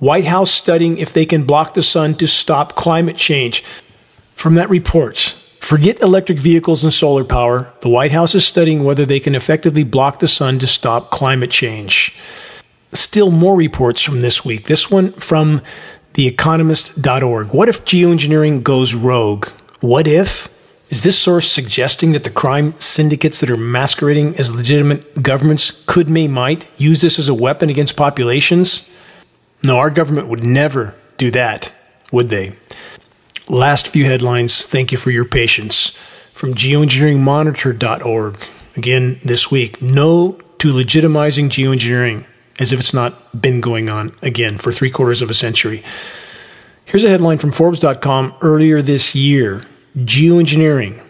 [0.00, 3.62] White House studying if they can block the sun to stop climate change.
[4.32, 7.72] From that report, Forget electric vehicles and solar power.
[7.80, 11.50] The White House is studying whether they can effectively block the sun to stop climate
[11.50, 12.16] change.
[12.92, 14.66] Still more reports from this week.
[14.66, 15.62] This one from
[16.12, 17.48] theeconomist.org.
[17.48, 19.48] What if geoengineering goes rogue?
[19.80, 20.48] What if?
[20.88, 26.08] Is this source suggesting that the crime syndicates that are masquerading as legitimate governments could,
[26.08, 28.88] may, might use this as a weapon against populations?
[29.64, 31.74] No, our government would never do that,
[32.12, 32.52] would they?
[33.48, 34.66] Last few headlines.
[34.66, 35.90] Thank you for your patience.
[36.30, 38.38] From geoengineeringmonitor.org.
[38.76, 39.80] Again, this week.
[39.80, 42.26] No to legitimizing geoengineering
[42.58, 45.84] as if it's not been going on again for three quarters of a century.
[46.84, 49.62] Here's a headline from Forbes.com earlier this year
[49.96, 51.02] Geoengineering,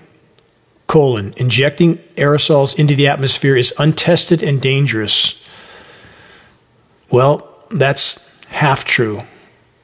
[0.87, 5.42] colon, injecting aerosols into the atmosphere is untested and dangerous.
[7.11, 9.22] Well, that's half true.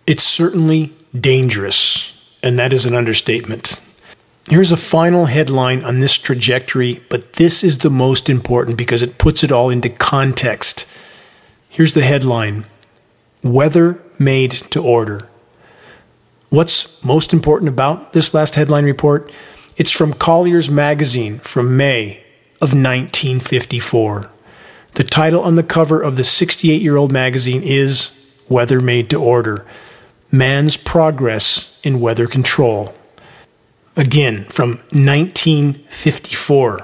[0.07, 3.81] It's certainly dangerous and that is an understatement.
[4.51, 9.19] Here's a final headline on this trajectory, but this is the most important because it
[9.19, 10.87] puts it all into context.
[11.69, 12.67] Here's the headline
[13.43, 15.29] Weather Made to Order.
[16.51, 19.33] What's most important about this last headline report?
[19.77, 22.19] It's from Collier's Magazine from May
[22.61, 24.29] of 1954.
[24.95, 28.11] The title on the cover of the 68 year old magazine is
[28.49, 29.65] Weather Made to Order
[30.35, 32.95] Man's Progress in Weather Control.
[33.99, 36.79] Again, from 1954.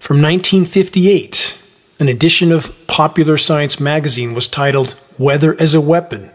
[0.00, 1.62] From 1958,
[2.00, 6.32] an edition of Popular Science magazine was titled Weather as a Weapon.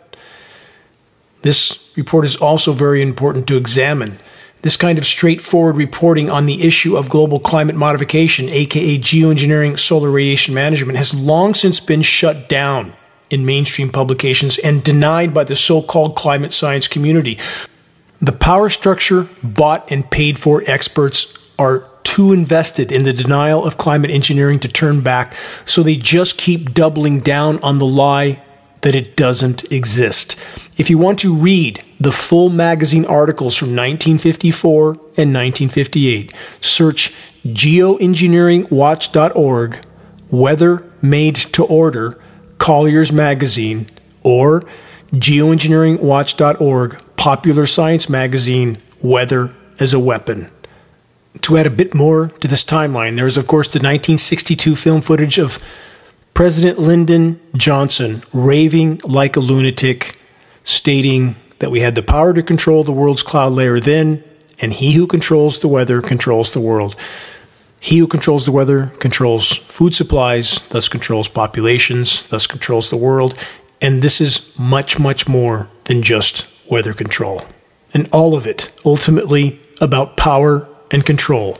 [1.42, 4.18] This report is also very important to examine.
[4.62, 10.10] This kind of straightforward reporting on the issue of global climate modification, aka geoengineering solar
[10.10, 12.94] radiation management, has long since been shut down
[13.30, 17.38] in mainstream publications and denied by the so called climate science community.
[18.20, 23.78] The power structure bought and paid for experts are too invested in the denial of
[23.78, 25.36] climate engineering to turn back,
[25.66, 28.42] so they just keep doubling down on the lie
[28.82, 30.36] that it doesn't exist.
[30.78, 37.14] If you want to read the full magazine articles from 1954 and 1958, search
[37.46, 39.86] geoengineeringwatch.org,
[40.30, 42.20] Weather Made to Order,
[42.58, 43.90] Collier's Magazine,
[44.24, 44.66] or
[45.12, 50.52] geoengineeringwatch.org, Popular Science Magazine, Weather as a Weapon.
[51.42, 55.02] To add a bit more to this timeline, there is, of course, the 1962 film
[55.02, 55.60] footage of
[56.34, 60.20] President Lyndon Johnson raving like a lunatic,
[60.64, 64.24] stating that we had the power to control the world's cloud layer then,
[64.60, 66.96] and he who controls the weather controls the world.
[67.80, 73.38] He who controls the weather controls food supplies, thus controls populations, thus controls the world.
[73.82, 77.44] And this is much, much more than just weather control.
[77.94, 81.58] And all of it ultimately about power and control.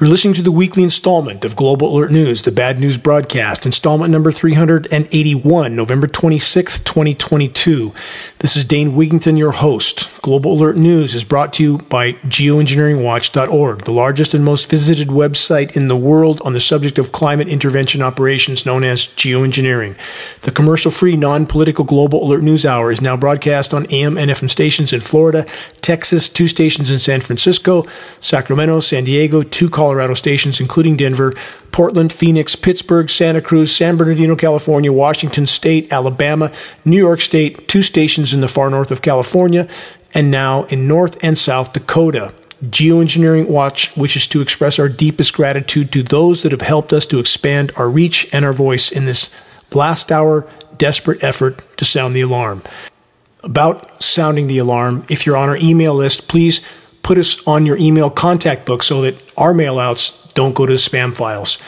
[0.00, 4.10] You're listening to the weekly installment of Global Alert News, the Bad News Broadcast, installment
[4.10, 7.94] number 381, November 26, 2022.
[8.42, 10.08] This is Dane Wigington, your host.
[10.20, 15.76] Global Alert News is brought to you by geoengineeringwatch.org, the largest and most visited website
[15.76, 19.96] in the world on the subject of climate intervention operations known as geoengineering.
[20.40, 24.28] The commercial free, non political Global Alert News Hour is now broadcast on AM and
[24.28, 25.46] FM stations in Florida,
[25.80, 27.86] Texas, two stations in San Francisco,
[28.18, 31.32] Sacramento, San Diego, two Colorado stations, including Denver,
[31.72, 36.52] Portland, Phoenix, Pittsburgh, Santa Cruz, San Bernardino, California, Washington State, Alabama,
[36.84, 39.68] New York State, two stations in the far north of California,
[40.14, 42.32] and now in North and South Dakota.
[42.64, 47.18] Geoengineering Watch wishes to express our deepest gratitude to those that have helped us to
[47.18, 49.34] expand our reach and our voice in this
[49.72, 52.62] last hour desperate effort to sound the alarm.
[53.42, 56.64] About sounding the alarm, if you're on our email list, please
[57.02, 60.78] put us on your email contact book so that our mailouts don't go to the
[60.78, 61.58] spam files.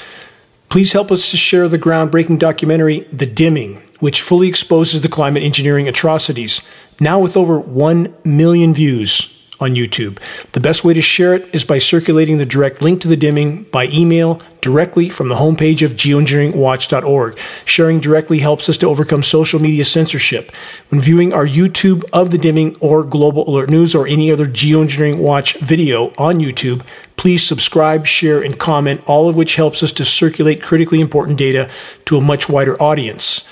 [0.68, 5.42] Please help us to share the groundbreaking documentary, The Dimming, which fully exposes the climate
[5.42, 6.62] engineering atrocities,
[7.00, 10.18] now with over 1 million views on YouTube.
[10.52, 13.64] The best way to share it is by circulating the direct link to the dimming
[13.64, 17.38] by email directly from the homepage of geoengineeringwatch.org.
[17.64, 20.50] Sharing directly helps us to overcome social media censorship.
[20.88, 25.18] When viewing our YouTube of the dimming or Global Alert News or any other Geoengineering
[25.18, 26.82] Watch video on YouTube,
[27.16, 31.70] please subscribe, share, and comment, all of which helps us to circulate critically important data
[32.06, 33.48] to a much wider audience.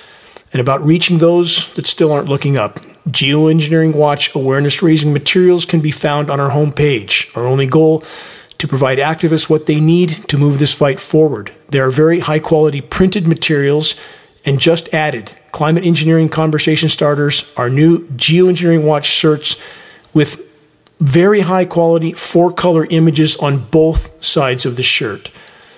[0.53, 2.79] And about reaching those that still aren't looking up.
[3.09, 7.35] Geoengineering Watch awareness raising materials can be found on our homepage.
[7.37, 8.05] Our only goal
[8.59, 11.53] to provide activists what they need to move this fight forward.
[11.71, 13.99] There are very high quality printed materials
[14.45, 19.61] and just added climate engineering conversation starters, our new Geoengineering Watch shirts
[20.15, 20.41] with
[21.01, 25.31] very high quality four color images on both sides of the shirt,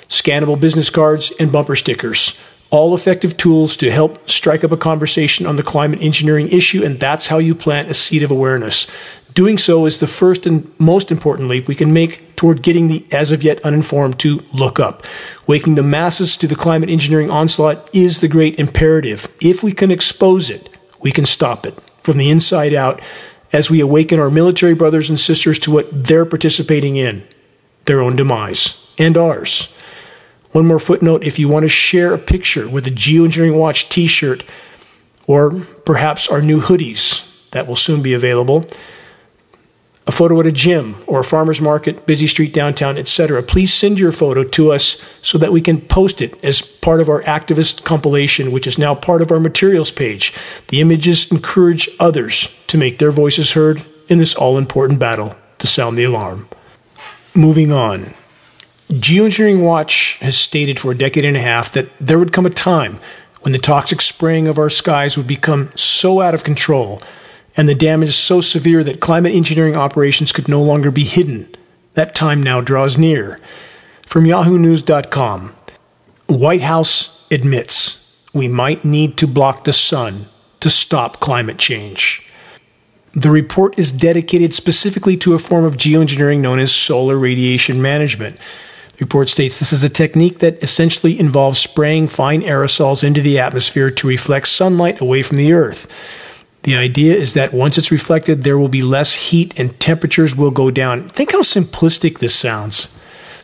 [0.09, 2.39] scannable business cards, and bumper stickers
[2.75, 6.99] all effective tools to help strike up a conversation on the climate engineering issue, and
[6.99, 8.91] that's how you plant a seed of awareness.
[9.33, 13.07] Doing so is the first and most important leap we can make toward getting the
[13.13, 15.05] as of yet uninformed to look up.
[15.47, 19.33] Waking the masses to the climate engineering onslaught is the great imperative.
[19.41, 20.69] If we can expose it,
[21.01, 23.01] we can stop it from the inside out
[23.53, 27.25] as we awaken our military brothers and sisters to what they're participating in
[27.85, 29.73] their own demise and ours.
[30.55, 34.07] One more footnote if you want to share a picture with a Geoengineering Watch t
[34.07, 34.44] shirt
[35.26, 35.50] or
[35.84, 38.64] perhaps our new hoodies that will soon be available,
[40.07, 43.98] a photo at a gym or a farmer's market, busy street downtown, etc., please send
[43.98, 47.82] your photo to us so that we can post it as part of our activist
[47.82, 50.32] compilation, which is now part of our materials page.
[50.68, 55.66] The images encourage others to make their voices heard in this all important battle to
[55.66, 56.48] sound the alarm.
[57.34, 58.14] Moving on.
[58.89, 62.51] Geoengineering Watch has stated for a decade and a half that there would come a
[62.51, 62.99] time
[63.41, 67.03] when the toxic spraying of our skies would become so out of control
[67.57, 71.55] and the damage so severe that climate engineering operations could no longer be hidden.
[71.95, 73.41] That time now draws near.
[74.07, 75.55] From yahoonews.com,
[76.26, 80.26] White House admits we might need to block the sun
[80.61, 82.26] to stop climate change.
[83.12, 88.39] The report is dedicated specifically to a form of geoengineering known as solar radiation management.
[88.97, 93.40] The report states this is a technique that essentially involves spraying fine aerosols into the
[93.40, 95.90] atmosphere to reflect sunlight away from the Earth.
[96.62, 100.53] The idea is that once it's reflected, there will be less heat and temperatures will
[100.53, 101.09] go down.
[101.09, 102.95] Think how simplistic this sounds.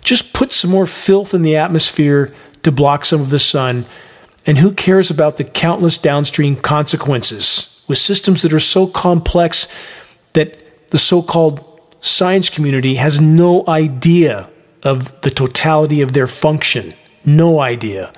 [0.02, 2.32] Just put some more filth in the atmosphere
[2.62, 3.86] to block some of the sun,
[4.46, 9.66] and who cares about the countless downstream consequences with systems that are so complex
[10.34, 14.48] that the so called science community has no idea
[14.82, 16.94] of the totality of their function?
[17.24, 18.12] No idea.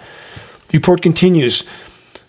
[0.68, 1.68] The report continues.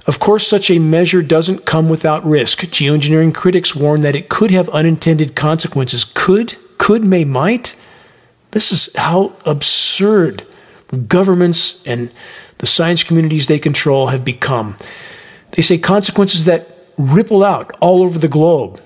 [0.05, 2.59] Of course, such a measure doesn't come without risk.
[2.61, 6.03] Geoengineering critics warn that it could have unintended consequences.
[6.03, 7.77] Could, could, may, might?
[8.51, 10.45] This is how absurd
[11.07, 12.11] governments and
[12.57, 14.77] the science communities they control have become.
[15.51, 16.67] They say consequences that
[16.97, 18.81] ripple out all over the globe.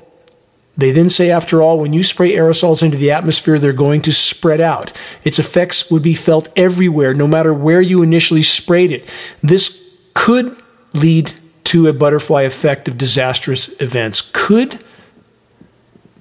[0.78, 4.14] They then say, after all, when you spray aerosols into the atmosphere, they're going to
[4.14, 4.96] spread out.
[5.24, 9.12] Its effects would be felt everywhere, no matter where you initially sprayed it.
[9.42, 10.56] This could
[10.94, 11.34] lead
[11.66, 14.30] to a butterfly effect of disastrous events.
[14.34, 14.80] Could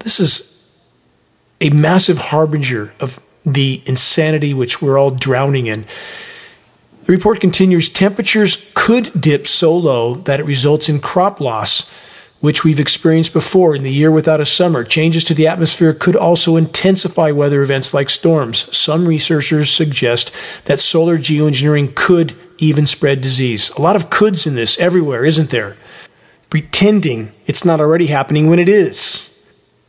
[0.06, 0.64] this is
[1.60, 5.84] a massive harbinger of the insanity which we're all drowning in.
[7.06, 11.90] The report continues temperatures could dip so low that it results in crop loss,
[12.46, 14.84] which we've experienced before in the year without a summer.
[14.84, 18.72] Changes to the atmosphere could also intensify weather events like storms.
[18.74, 20.30] Some researchers suggest
[20.66, 23.70] that solar geoengineering could even spread disease.
[23.70, 25.76] A lot of coulds in this everywhere, isn't there?
[26.48, 29.44] Pretending it's not already happening when it is.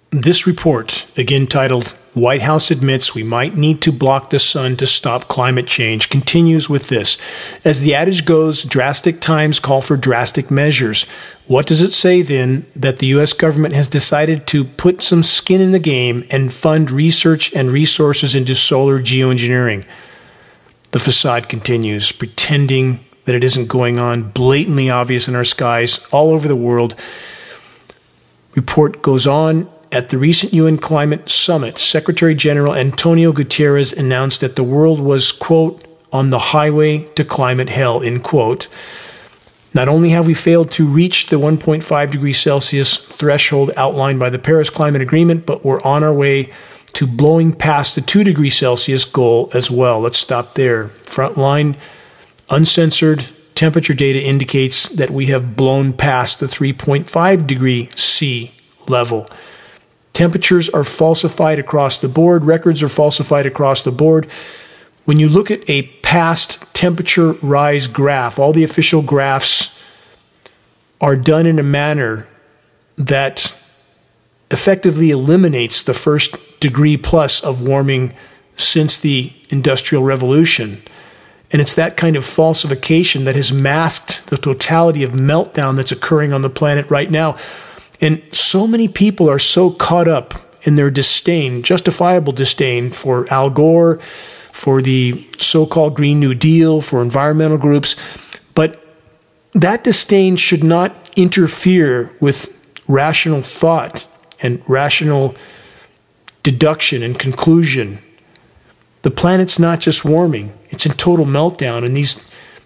[0.10, 4.88] This report, again titled White House Admits We Might Need to Block the Sun to
[4.88, 7.18] Stop Climate Change, continues with this.
[7.63, 11.03] As the adage goes, drastic times call for drastic measures.
[11.45, 13.34] What does it say then that the U.S.
[13.34, 18.36] government has decided to put some skin in the game and fund research and resources
[18.36, 19.86] into solar geoengineering?
[20.91, 26.32] The facade continues, pretending that it isn't going on, blatantly obvious in our skies all
[26.32, 26.95] over the world.
[28.55, 29.70] Report goes on.
[29.92, 35.32] At the recent UN Climate Summit, Secretary General Antonio Guterres announced that the world was,
[35.32, 38.68] quote, on the highway to climate hell, end quote.
[39.74, 44.40] Not only have we failed to reach the 1.5 degrees Celsius threshold outlined by the
[44.40, 46.52] Paris Climate Agreement, but we're on our way
[46.94, 50.02] to blowing past the 2 degrees Celsius goal as well.
[50.02, 50.88] Let's stop there.
[51.04, 51.78] Frontline,
[52.50, 58.52] uncensored temperature data indicates that we have blown past the 3.5 degree C
[58.88, 59.30] level.
[60.18, 64.26] Temperatures are falsified across the board, records are falsified across the board.
[65.05, 69.80] When you look at a past temperature rise graph, all the official graphs
[70.99, 72.28] are done in a manner
[72.97, 73.55] that
[74.49, 78.11] effectively eliminates the first degree plus of warming
[78.55, 80.82] since the Industrial Revolution.
[81.51, 86.34] And it's that kind of falsification that has masked the totality of meltdown that's occurring
[86.34, 87.38] on the planet right now.
[88.02, 93.50] And so many people are so caught up in their disdain, justifiable disdain for Al
[93.50, 93.98] Gore,
[94.52, 97.95] for the so called Green New Deal, for environmental groups.
[98.54, 98.84] But
[99.54, 102.54] that disdain should not interfere with
[102.88, 104.08] rational thought
[104.41, 105.36] and rational
[106.43, 108.00] deduction and conclusion.
[109.02, 112.22] The planet's not just warming, it's in total meltdown, and these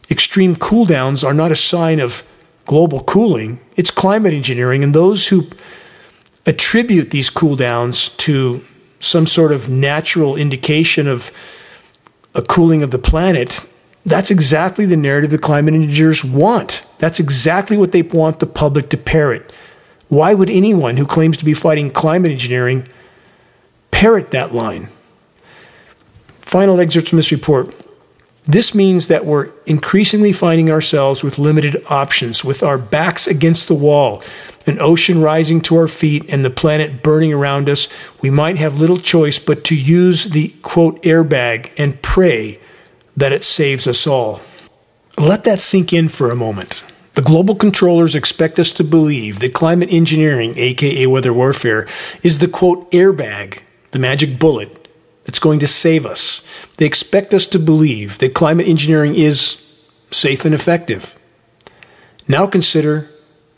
[0.10, 2.28] extreme cool downs are not a sign of
[2.72, 4.82] global cooling, it's climate engineering.
[4.82, 5.46] And those who
[6.46, 8.64] attribute these cool downs to
[9.02, 11.34] some sort of natural indication of
[12.34, 13.68] a cooling of the planet,
[14.06, 16.86] that's exactly the narrative the climate engineers want.
[16.98, 19.52] That's exactly what they want the public to parrot.
[20.08, 22.88] Why would anyone who claims to be fighting climate engineering
[23.92, 24.88] parrot that line.
[26.40, 27.76] Final excerpts from this report.
[28.52, 33.74] This means that we're increasingly finding ourselves with limited options, with our backs against the
[33.74, 34.22] wall,
[34.68, 37.88] an ocean rising to our feet, and the planet burning around us.
[38.22, 42.60] We might have little choice but to use the quote airbag and pray
[43.16, 44.42] that it saves us all.
[45.18, 46.86] Let that sink in for a moment.
[47.14, 51.88] The global controllers expect us to believe that climate engineering, aka weather warfare,
[52.22, 53.60] is the quote airbag
[53.92, 54.81] the magic bullet
[55.26, 56.46] that's going to save us.
[56.78, 59.58] They expect us to believe that climate engineering is
[60.12, 61.18] safe and effective.
[62.28, 63.10] Now consider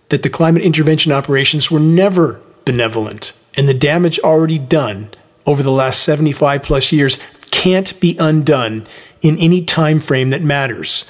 [0.09, 5.09] that the climate intervention operations were never benevolent, and the damage already done
[5.45, 7.18] over the last 75 plus years
[7.51, 8.86] can't be undone
[9.22, 11.05] in any time frame that matters.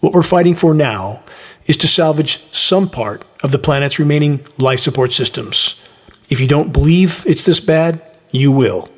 [0.00, 1.22] What we're fighting for now
[1.66, 5.80] is to salvage some part of the planet's remaining life support systems.
[6.28, 8.88] If you don't believe it's this bad, you will.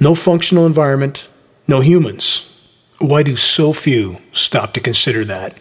[0.00, 1.28] No functional environment,
[1.68, 2.50] no humans.
[2.98, 5.56] Why do so few stop to consider that?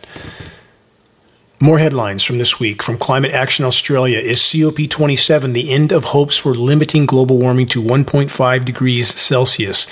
[1.60, 6.38] More headlines from this week from Climate Action Australia is COP27 the end of hopes
[6.38, 9.88] for limiting global warming to 1.5 degrees Celsius.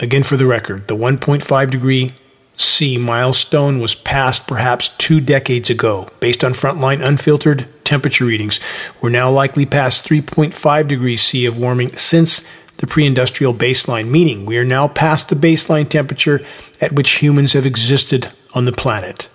[0.00, 2.12] Again, for the record, the 1.5 degree
[2.56, 6.08] C milestone was passed perhaps two decades ago.
[6.20, 8.58] Based on frontline unfiltered temperature readings,
[9.00, 12.46] we're now likely past 3.5 degrees C of warming since
[12.78, 16.44] the pre industrial baseline, meaning we are now past the baseline temperature
[16.80, 19.28] at which humans have existed on the planet.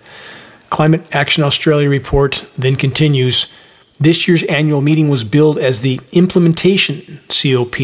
[0.70, 3.52] Climate Action Australia report then continues.
[4.00, 7.76] This year's annual meeting was billed as the implementation COP,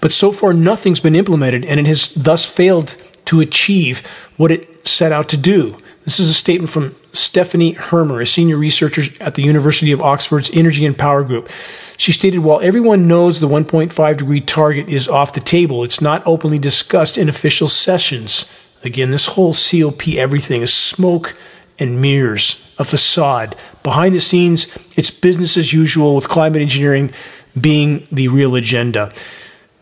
[0.00, 2.96] but so far nothing's been implemented and it has thus failed
[3.26, 4.00] to achieve
[4.36, 5.76] what it set out to do.
[6.04, 10.50] This is a statement from Stephanie Hirmer, a senior researcher at the University of Oxford's
[10.52, 11.48] Energy and Power Group.
[11.96, 16.26] She stated while everyone knows the 1.5 degree target is off the table, it's not
[16.26, 18.50] openly discussed in official sessions.
[18.82, 21.36] Again, this whole COP everything is smoke
[21.78, 23.56] and mirrors, a facade.
[23.82, 27.12] Behind the scenes, it's business as usual with climate engineering
[27.58, 29.12] being the real agenda.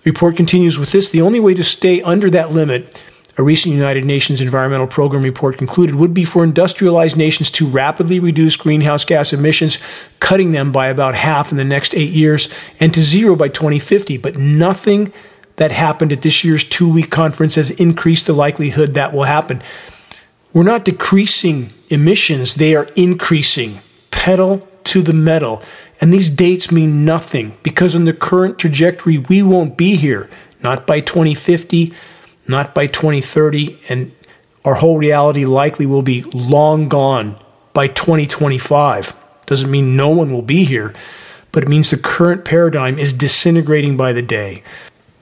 [0.03, 3.03] The report continues with this the only way to stay under that limit
[3.39, 8.19] a recent United Nations Environmental Program report concluded would be for industrialized nations to rapidly
[8.19, 9.79] reduce greenhouse gas emissions,
[10.19, 14.17] cutting them by about half in the next eight years, and to zero by 2050.
[14.17, 15.13] But nothing
[15.55, 19.63] that happened at this year's two week conference has increased the likelihood that will happen.
[20.53, 23.81] We're not decreasing emissions, they are increasing.
[24.11, 25.63] Pedal to the metal.
[26.01, 30.29] And these dates mean nothing because in the current trajectory, we won't be here.
[30.61, 31.93] Not by 2050,
[32.49, 34.13] not by 2030, and
[34.65, 37.39] our whole reality likely will be long gone
[37.73, 39.15] by 2025.
[39.47, 40.95] Doesn't mean no one will be here,
[41.53, 44.63] but it means the current paradigm is disintegrating by the day.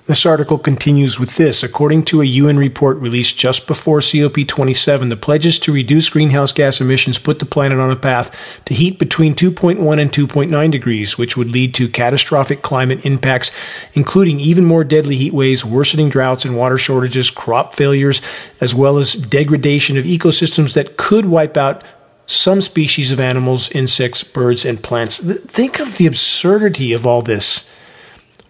[0.07, 1.65] This article continues with this.
[1.65, 6.81] According to a UN report released just before COP27, the pledges to reduce greenhouse gas
[6.81, 11.37] emissions put the planet on a path to heat between 2.1 and 2.9 degrees, which
[11.37, 13.51] would lead to catastrophic climate impacts,
[13.95, 18.23] including even more deadly heat waves, worsening droughts and water shortages, crop failures,
[18.61, 21.83] as well as degradation of ecosystems that could wipe out
[22.27, 25.19] some species of animals, insects, birds, and plants.
[25.19, 27.69] Think of the absurdity of all this.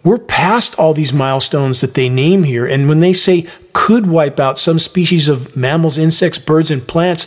[0.07, 2.65] We're past all these milestones that they name here.
[2.65, 7.27] And when they say could wipe out some species of mammals, insects, birds, and plants,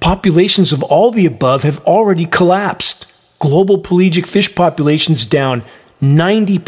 [0.00, 3.06] populations of all the above have already collapsed.
[3.38, 5.62] Global pelagic fish populations down
[6.02, 6.58] 90%,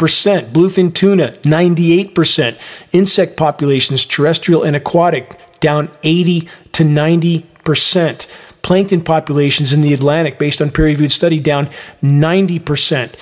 [0.53, 2.57] bluefin tuna 98%,
[2.93, 8.31] insect populations, terrestrial and aquatic, down 80 to 90%.
[8.61, 11.67] Plankton populations in the Atlantic, based on peer reviewed study, down
[12.01, 13.13] 90%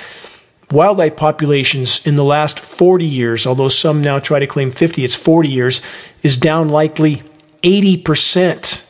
[0.71, 5.15] wildlife populations in the last 40 years, although some now try to claim 50, it's
[5.15, 5.81] 40 years,
[6.23, 7.23] is down likely
[7.63, 8.87] 80%.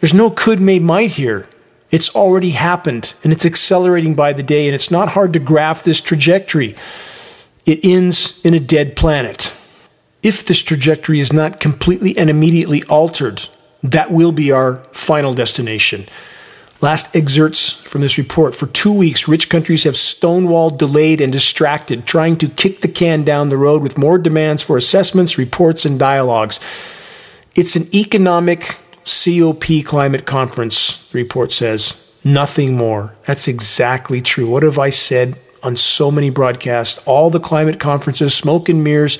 [0.00, 1.48] There's no could, may, might here.
[1.90, 5.84] It's already happened and it's accelerating by the day, and it's not hard to graph
[5.84, 6.76] this trajectory.
[7.64, 9.56] It ends in a dead planet.
[10.22, 13.42] If this trajectory is not completely and immediately altered,
[13.82, 16.06] that will be our final destination.
[16.80, 18.54] Last excerpts from this report.
[18.54, 23.24] For two weeks, rich countries have stonewalled, delayed, and distracted, trying to kick the can
[23.24, 26.60] down the road with more demands for assessments, reports, and dialogues.
[27.56, 32.04] It's an economic COP climate conference, the report says.
[32.22, 33.14] Nothing more.
[33.24, 34.48] That's exactly true.
[34.48, 37.02] What have I said on so many broadcasts?
[37.06, 39.18] All the climate conferences, smoke and mirrors.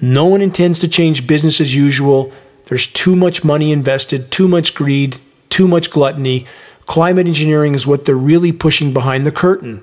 [0.00, 2.30] No one intends to change business as usual.
[2.66, 5.18] There's too much money invested, too much greed,
[5.48, 6.46] too much gluttony.
[6.86, 9.82] Climate engineering is what they're really pushing behind the curtain,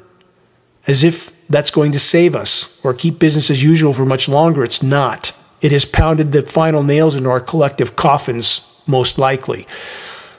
[0.88, 4.64] as if that's going to save us or keep business as usual for much longer.
[4.64, 5.38] It's not.
[5.62, 9.68] It has pounded the final nails into our collective coffins, most likely.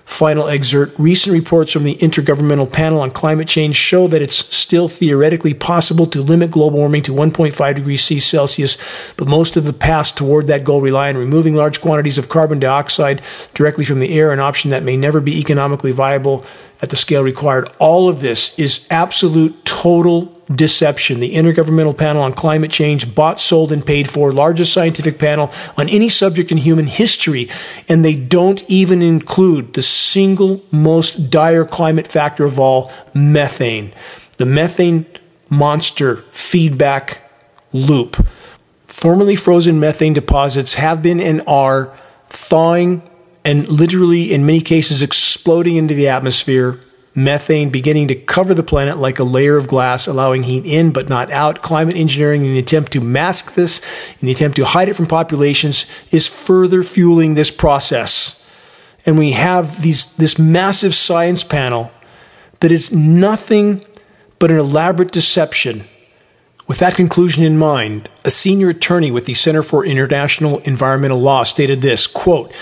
[0.05, 4.89] Final excerpt Recent reports from the Intergovernmental Panel on Climate Change show that it's still
[4.89, 8.77] theoretically possible to limit global warming to 1.5 degrees C Celsius,
[9.17, 12.59] but most of the paths toward that goal rely on removing large quantities of carbon
[12.59, 13.23] dioxide
[13.55, 16.45] directly from the air, an option that may never be economically viable
[16.83, 17.69] at the scale required.
[17.79, 21.21] All of this is absolute, total deception.
[21.21, 25.89] The Intergovernmental Panel on Climate Change bought, sold, and paid for largest scientific panel on
[25.89, 27.49] any subject in human history,
[27.89, 33.93] and they don't even include the single most dire climate factor of all, methane.
[34.39, 35.07] The methane
[35.49, 37.31] monster feedback
[37.73, 38.27] loop.
[38.87, 41.97] Formerly frozen methane deposits have been and are
[42.29, 43.03] thawing
[43.45, 46.79] and literally, in many cases, exploding into the atmosphere
[47.15, 51.09] methane beginning to cover the planet like a layer of glass, allowing heat in but
[51.09, 51.63] not out.
[51.63, 53.81] Climate engineering, in the attempt to mask this,
[54.21, 58.45] in the attempt to hide it from populations, is further fueling this process.
[59.05, 61.91] And we have these, this massive science panel
[62.61, 63.85] that is nothing
[64.39, 65.85] but an elaborate deception.
[66.69, 71.43] With that conclusion in mind, a senior attorney with the Center for International Environmental Law
[71.43, 72.53] stated this quote,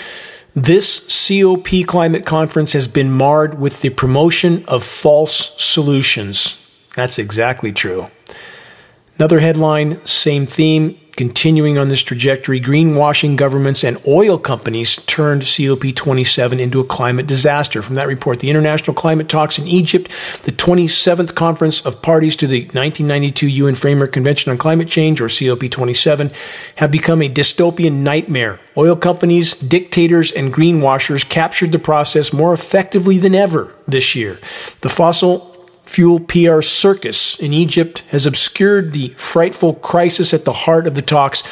[0.54, 6.56] this COP climate conference has been marred with the promotion of false solutions.
[6.96, 8.10] That's exactly true.
[9.16, 10.98] Another headline, same theme.
[11.20, 17.82] Continuing on this trajectory, greenwashing governments and oil companies turned COP27 into a climate disaster.
[17.82, 20.10] From that report, the international climate talks in Egypt,
[20.44, 25.26] the 27th conference of parties to the 1992 UN Framework Convention on Climate Change, or
[25.26, 26.32] COP27,
[26.76, 28.58] have become a dystopian nightmare.
[28.78, 34.38] Oil companies, dictators, and greenwashers captured the process more effectively than ever this year.
[34.80, 35.49] The fossil
[35.90, 41.02] fuel PR circus in Egypt has obscured the frightful crisis at the heart of the
[41.02, 41.42] talks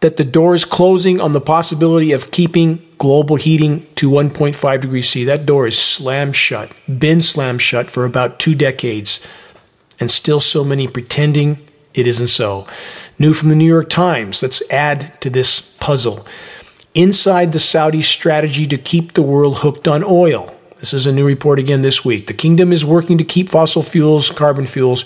[0.00, 5.08] that the door is closing on the possibility of keeping global heating to 1.5 degrees
[5.08, 5.22] C.
[5.22, 9.24] That door is slammed shut, been slammed shut for about two decades,
[10.00, 11.58] and still so many pretending
[11.94, 12.66] it isn't so.
[13.16, 16.26] New from the New York Times, let's add to this puzzle.
[16.94, 20.57] Inside the Saudi strategy to keep the world hooked on oil.
[20.80, 22.28] This is a new report again this week.
[22.28, 25.04] The kingdom is working to keep fossil fuels, carbon fuels,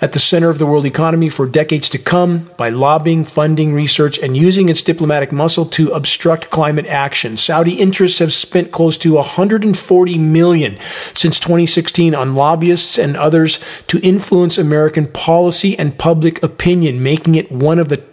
[0.00, 4.16] at the center of the world economy for decades to come by lobbying, funding, research,
[4.20, 7.36] and using its diplomatic muscle to obstruct climate action.
[7.36, 10.78] Saudi interests have spent close to 140 million
[11.14, 13.58] since 2016 on lobbyists and others
[13.88, 18.04] to influence American policy and public opinion, making it one of the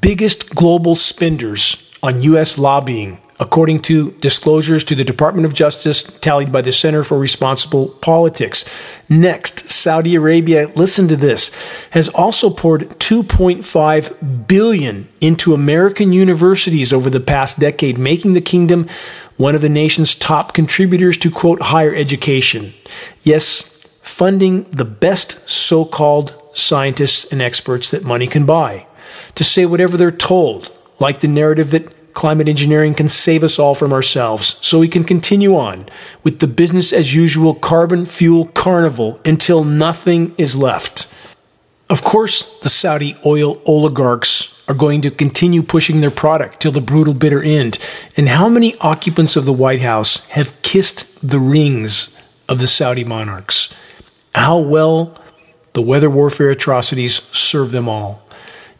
[0.00, 2.56] biggest global spenders on U.S.
[2.56, 8.00] lobbying according to disclosures to the Department of Justice tallied by the Center for Responsive
[8.02, 8.66] Politics.
[9.08, 11.50] Next, Saudi Arabia, listen to this,
[11.92, 18.86] has also poured 2.5 billion into American universities over the past decade, making the kingdom
[19.38, 22.74] one of the nation's top contributors to quote higher education.
[23.22, 23.62] Yes,
[24.02, 28.86] funding the best so-called scientists and experts that money can buy
[29.34, 33.74] to say whatever they're told, like the narrative that climate engineering can save us all
[33.74, 35.86] from ourselves so we can continue on
[36.22, 41.12] with the business as usual carbon fuel carnival until nothing is left.
[41.88, 46.80] Of course, the Saudi oil oligarchs are going to continue pushing their product till the
[46.80, 47.78] brutal bitter end.
[48.16, 52.16] And how many occupants of the White House have kissed the rings
[52.48, 53.74] of the Saudi monarchs?
[54.34, 55.16] How well
[55.72, 58.22] the weather warfare atrocities serve them all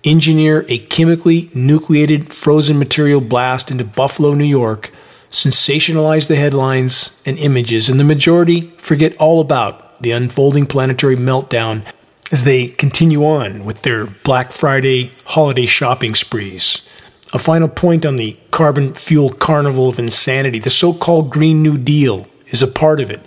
[0.04, 4.92] engineer a chemically nucleated frozen material blast into Buffalo, New York,
[5.30, 11.84] sensationalize the headlines and images, and the majority forget all about the unfolding planetary meltdown
[12.32, 16.86] as they continue on with their Black Friday holiday shopping sprees.
[17.32, 21.78] A final point on the carbon fuel carnival of insanity the so called Green New
[21.78, 23.20] Deal is a part of it.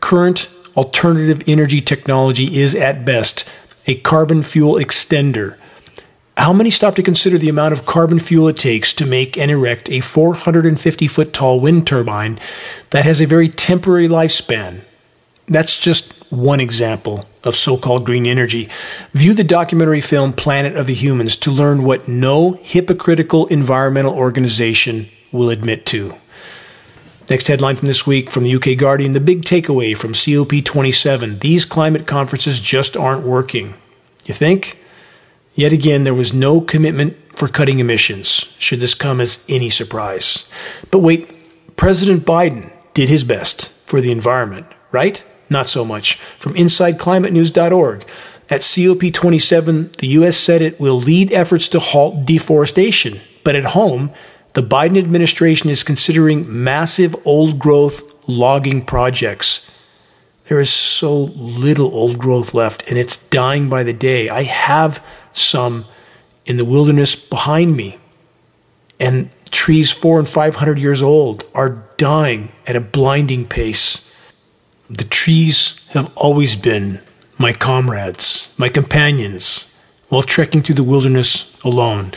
[0.00, 3.48] Current alternative energy technology is, at best,
[3.86, 5.56] a carbon fuel extender
[6.36, 9.50] how many stop to consider the amount of carbon fuel it takes to make and
[9.50, 12.40] erect a 450 foot tall wind turbine
[12.90, 14.82] that has a very temporary lifespan?
[15.46, 18.68] That's just one example of so called green energy.
[19.12, 25.08] View the documentary film Planet of the Humans to learn what no hypocritical environmental organization
[25.30, 26.16] will admit to.
[27.30, 31.64] Next headline from this week from the UK Guardian The big takeaway from COP27 these
[31.64, 33.74] climate conferences just aren't working.
[34.26, 34.78] You think?
[35.54, 40.48] Yet again, there was no commitment for cutting emissions, should this come as any surprise.
[40.90, 45.24] But wait, President Biden did his best for the environment, right?
[45.48, 46.14] Not so much.
[46.38, 48.04] From InsideClimateNews.org,
[48.50, 50.36] at COP27, the U.S.
[50.36, 53.20] said it will lead efforts to halt deforestation.
[53.42, 54.10] But at home,
[54.52, 59.70] the Biden administration is considering massive old growth logging projects.
[60.48, 64.28] There is so little old growth left, and it's dying by the day.
[64.28, 65.04] I have
[65.34, 65.84] some
[66.46, 67.98] in the wilderness behind me.
[68.98, 74.10] And trees four and five hundred years old are dying at a blinding pace.
[74.88, 77.00] The trees have always been
[77.38, 79.74] my comrades, my companions,
[80.08, 82.12] while trekking through the wilderness alone,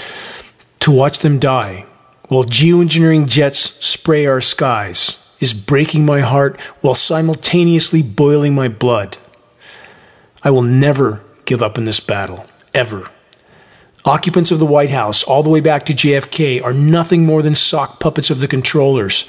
[0.82, 1.86] to watch them die,
[2.28, 9.18] while geoengineering jets spray our skies, is breaking my heart while simultaneously boiling my blood.
[10.44, 12.46] I will never give up in this battle,
[12.78, 13.10] ever.
[14.06, 17.56] Occupants of the White House, all the way back to JFK, are nothing more than
[17.56, 19.28] sock puppets of the controllers.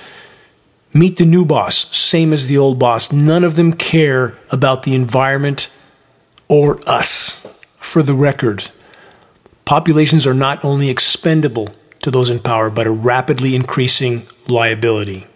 [0.94, 3.11] Meet the new boss, same as the old boss.
[3.11, 5.72] None of them care about the environment
[6.46, 7.44] or us.
[7.78, 8.70] For the record,
[9.64, 15.26] populations are not only expendable to those in power, but a rapidly increasing liability.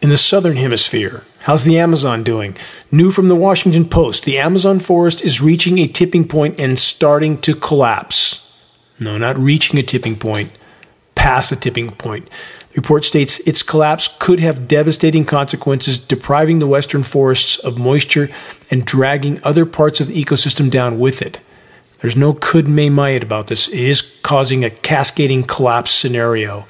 [0.00, 2.56] In the southern hemisphere, how's the Amazon doing?
[2.92, 7.40] New from the Washington Post the Amazon forest is reaching a tipping point and starting
[7.40, 8.56] to collapse.
[9.00, 10.52] No, not reaching a tipping point,
[11.16, 12.28] past a tipping point.
[12.70, 18.30] The report states its collapse could have devastating consequences, depriving the western forests of moisture
[18.70, 21.40] and dragging other parts of the ecosystem down with it.
[22.00, 23.66] There's no could may might about this.
[23.66, 26.68] It is causing a cascading collapse scenario.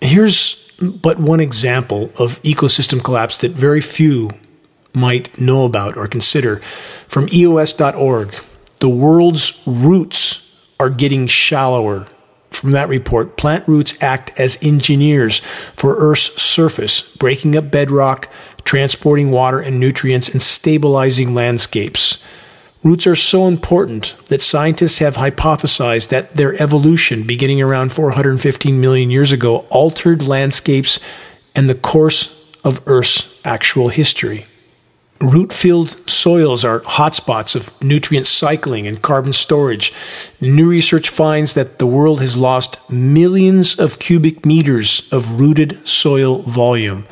[0.00, 4.30] Here's but one example of ecosystem collapse that very few
[4.94, 6.56] might know about or consider.
[7.08, 8.34] From EOS.org,
[8.80, 10.44] the world's roots
[10.78, 12.06] are getting shallower.
[12.50, 15.40] From that report, plant roots act as engineers
[15.76, 18.28] for Earth's surface, breaking up bedrock,
[18.64, 22.22] transporting water and nutrients, and stabilizing landscapes.
[22.84, 29.10] Roots are so important that scientists have hypothesized that their evolution, beginning around 415 million
[29.10, 31.00] years ago, altered landscapes
[31.56, 34.46] and the course of Earth's actual history.
[35.20, 39.92] Root filled soils are hotspots of nutrient cycling and carbon storage.
[40.40, 46.42] New research finds that the world has lost millions of cubic meters of rooted soil
[46.42, 47.04] volume,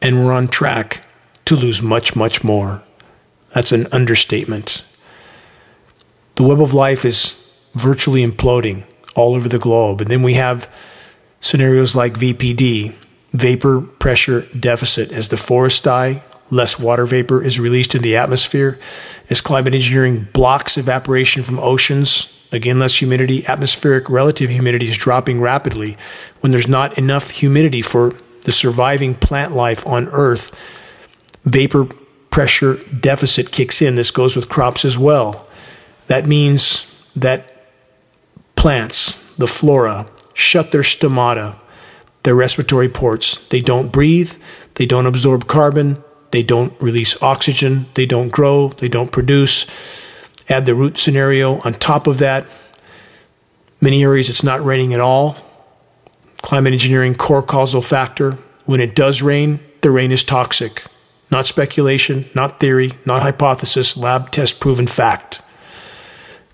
[0.00, 1.04] and we're on track
[1.46, 2.84] to lose much, much more.
[3.52, 4.84] That's an understatement.
[6.40, 7.36] The web of life is
[7.74, 8.84] virtually imploding
[9.14, 10.00] all over the globe.
[10.00, 10.70] And then we have
[11.38, 12.94] scenarios like VPD,
[13.32, 15.12] vapor pressure deficit.
[15.12, 18.78] As the forests die, less water vapor is released into the atmosphere.
[19.28, 25.42] As climate engineering blocks evaporation from oceans, again, less humidity, atmospheric relative humidity is dropping
[25.42, 25.98] rapidly.
[26.40, 28.14] When there's not enough humidity for
[28.44, 30.58] the surviving plant life on Earth,
[31.42, 31.84] vapor
[32.30, 33.96] pressure deficit kicks in.
[33.96, 35.46] This goes with crops as well.
[36.10, 37.68] That means that
[38.56, 41.54] plants, the flora, shut their stomata,
[42.24, 43.46] their respiratory ports.
[43.46, 44.32] They don't breathe,
[44.74, 46.02] they don't absorb carbon,
[46.32, 49.66] they don't release oxygen, they don't grow, they don't produce.
[50.48, 52.44] Add the root scenario on top of that.
[53.80, 55.36] Many areas it's not raining at all.
[56.42, 58.32] Climate engineering core causal factor.
[58.64, 60.82] When it does rain, the rain is toxic.
[61.30, 65.40] Not speculation, not theory, not hypothesis, lab test proven fact.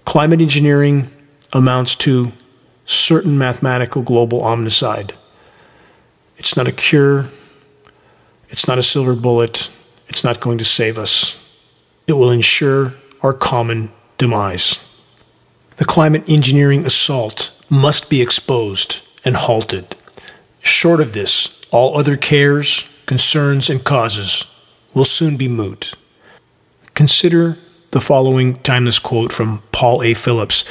[0.06, 1.10] Climate engineering
[1.52, 2.32] amounts to
[2.86, 5.10] certain mathematical global omnicide.
[6.38, 7.26] It's not a cure,
[8.48, 9.68] it's not a silver bullet,
[10.06, 11.42] it's not going to save us.
[12.06, 14.78] It will ensure our common demise.
[15.78, 19.96] The climate engineering assault must be exposed and halted.
[20.60, 24.44] Short of this, all other cares, concerns, and causes
[24.94, 25.94] will soon be moot.
[26.94, 27.58] Consider
[27.96, 30.12] the following timeless quote from Paul A.
[30.12, 30.66] Phillips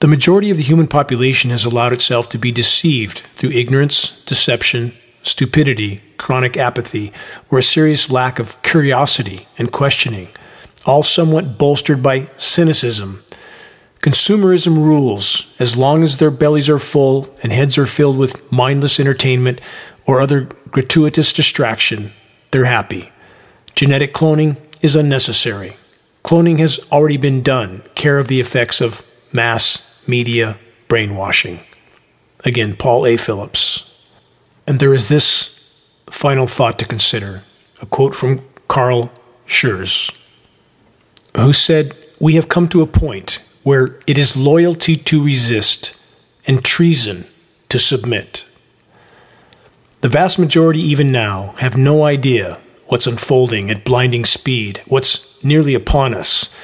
[0.00, 4.92] The majority of the human population has allowed itself to be deceived through ignorance, deception,
[5.22, 7.12] stupidity, chronic apathy,
[7.48, 10.26] or a serious lack of curiosity and questioning,
[10.84, 13.22] all somewhat bolstered by cynicism.
[14.00, 18.98] Consumerism rules as long as their bellies are full and heads are filled with mindless
[18.98, 19.60] entertainment
[20.06, 22.10] or other gratuitous distraction,
[22.50, 23.12] they're happy.
[23.76, 25.76] Genetic cloning is unnecessary.
[26.26, 30.58] Cloning has already been done, care of the effects of mass media
[30.88, 31.60] brainwashing.
[32.44, 33.16] Again, Paul A.
[33.16, 33.96] Phillips.
[34.66, 35.72] And there is this
[36.10, 37.44] final thought to consider
[37.80, 39.12] a quote from Carl
[39.46, 40.10] Schurz,
[41.36, 45.96] who said, We have come to a point where it is loyalty to resist
[46.44, 47.26] and treason
[47.68, 48.46] to submit.
[50.00, 55.74] The vast majority, even now, have no idea what's unfolding at blinding speed, what's nearly
[55.74, 56.54] upon us.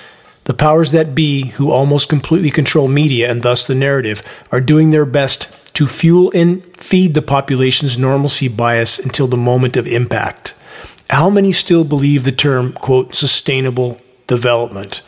[0.44, 4.90] The powers that be, who almost completely control media and thus the narrative, are doing
[4.90, 10.54] their best to fuel and feed the population's normalcy bias until the moment of impact.
[11.10, 15.02] How many still believe the term, quote, sustainable development?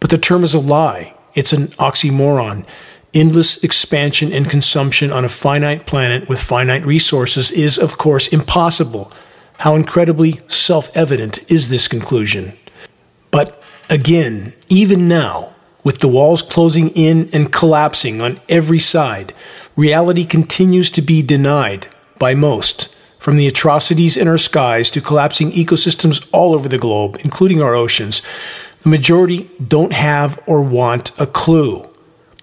[0.00, 1.14] But the term is a lie.
[1.34, 2.66] It's an oxymoron.
[3.14, 9.12] Endless expansion and consumption on a finite planet with finite resources is, of course, impossible.
[9.58, 12.56] How incredibly self evident is this conclusion?
[13.90, 19.32] Again, even now, with the walls closing in and collapsing on every side,
[19.76, 21.86] reality continues to be denied
[22.18, 22.94] by most.
[23.18, 27.74] From the atrocities in our skies to collapsing ecosystems all over the globe, including our
[27.74, 28.20] oceans,
[28.82, 31.88] the majority don't have or want a clue.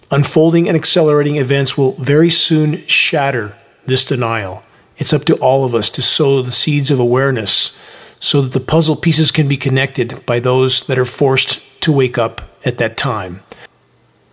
[0.10, 4.64] Unfolding and accelerating events will very soon shatter this denial.
[4.98, 7.78] It's up to all of us to sow the seeds of awareness
[8.20, 12.18] so that the puzzle pieces can be connected by those that are forced to wake
[12.18, 13.42] up at that time.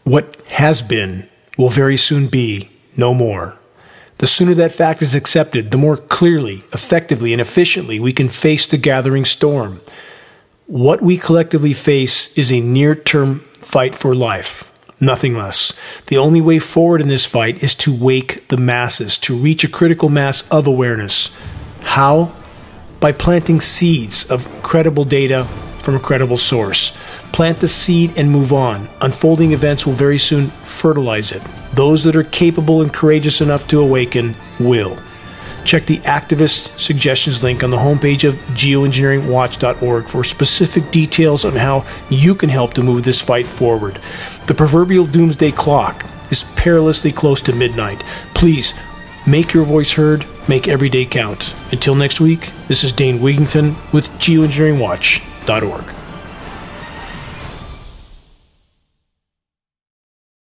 [0.04, 1.28] What has been
[1.58, 3.58] will very soon be no more.
[4.18, 8.66] The sooner that fact is accepted, the more clearly, effectively, and efficiently we can face
[8.66, 9.80] the gathering storm.
[10.66, 15.72] What we collectively face is a near term fight for life, nothing less.
[16.06, 19.68] The only way forward in this fight is to wake the masses, to reach a
[19.68, 21.34] critical mass of awareness.
[21.80, 22.32] How?
[23.02, 25.44] By planting seeds of credible data
[25.78, 26.96] from a credible source.
[27.32, 28.88] Plant the seed and move on.
[29.00, 31.42] Unfolding events will very soon fertilize it.
[31.74, 34.96] Those that are capable and courageous enough to awaken will.
[35.64, 41.84] Check the activist suggestions link on the homepage of geoengineeringwatch.org for specific details on how
[42.08, 44.00] you can help to move this fight forward.
[44.46, 48.04] The proverbial doomsday clock is perilously close to midnight.
[48.34, 48.74] Please
[49.26, 51.54] make your voice heard, make every day count.
[51.70, 56.01] Until next week, this is Dane Wigington with geoengineeringwatch.org.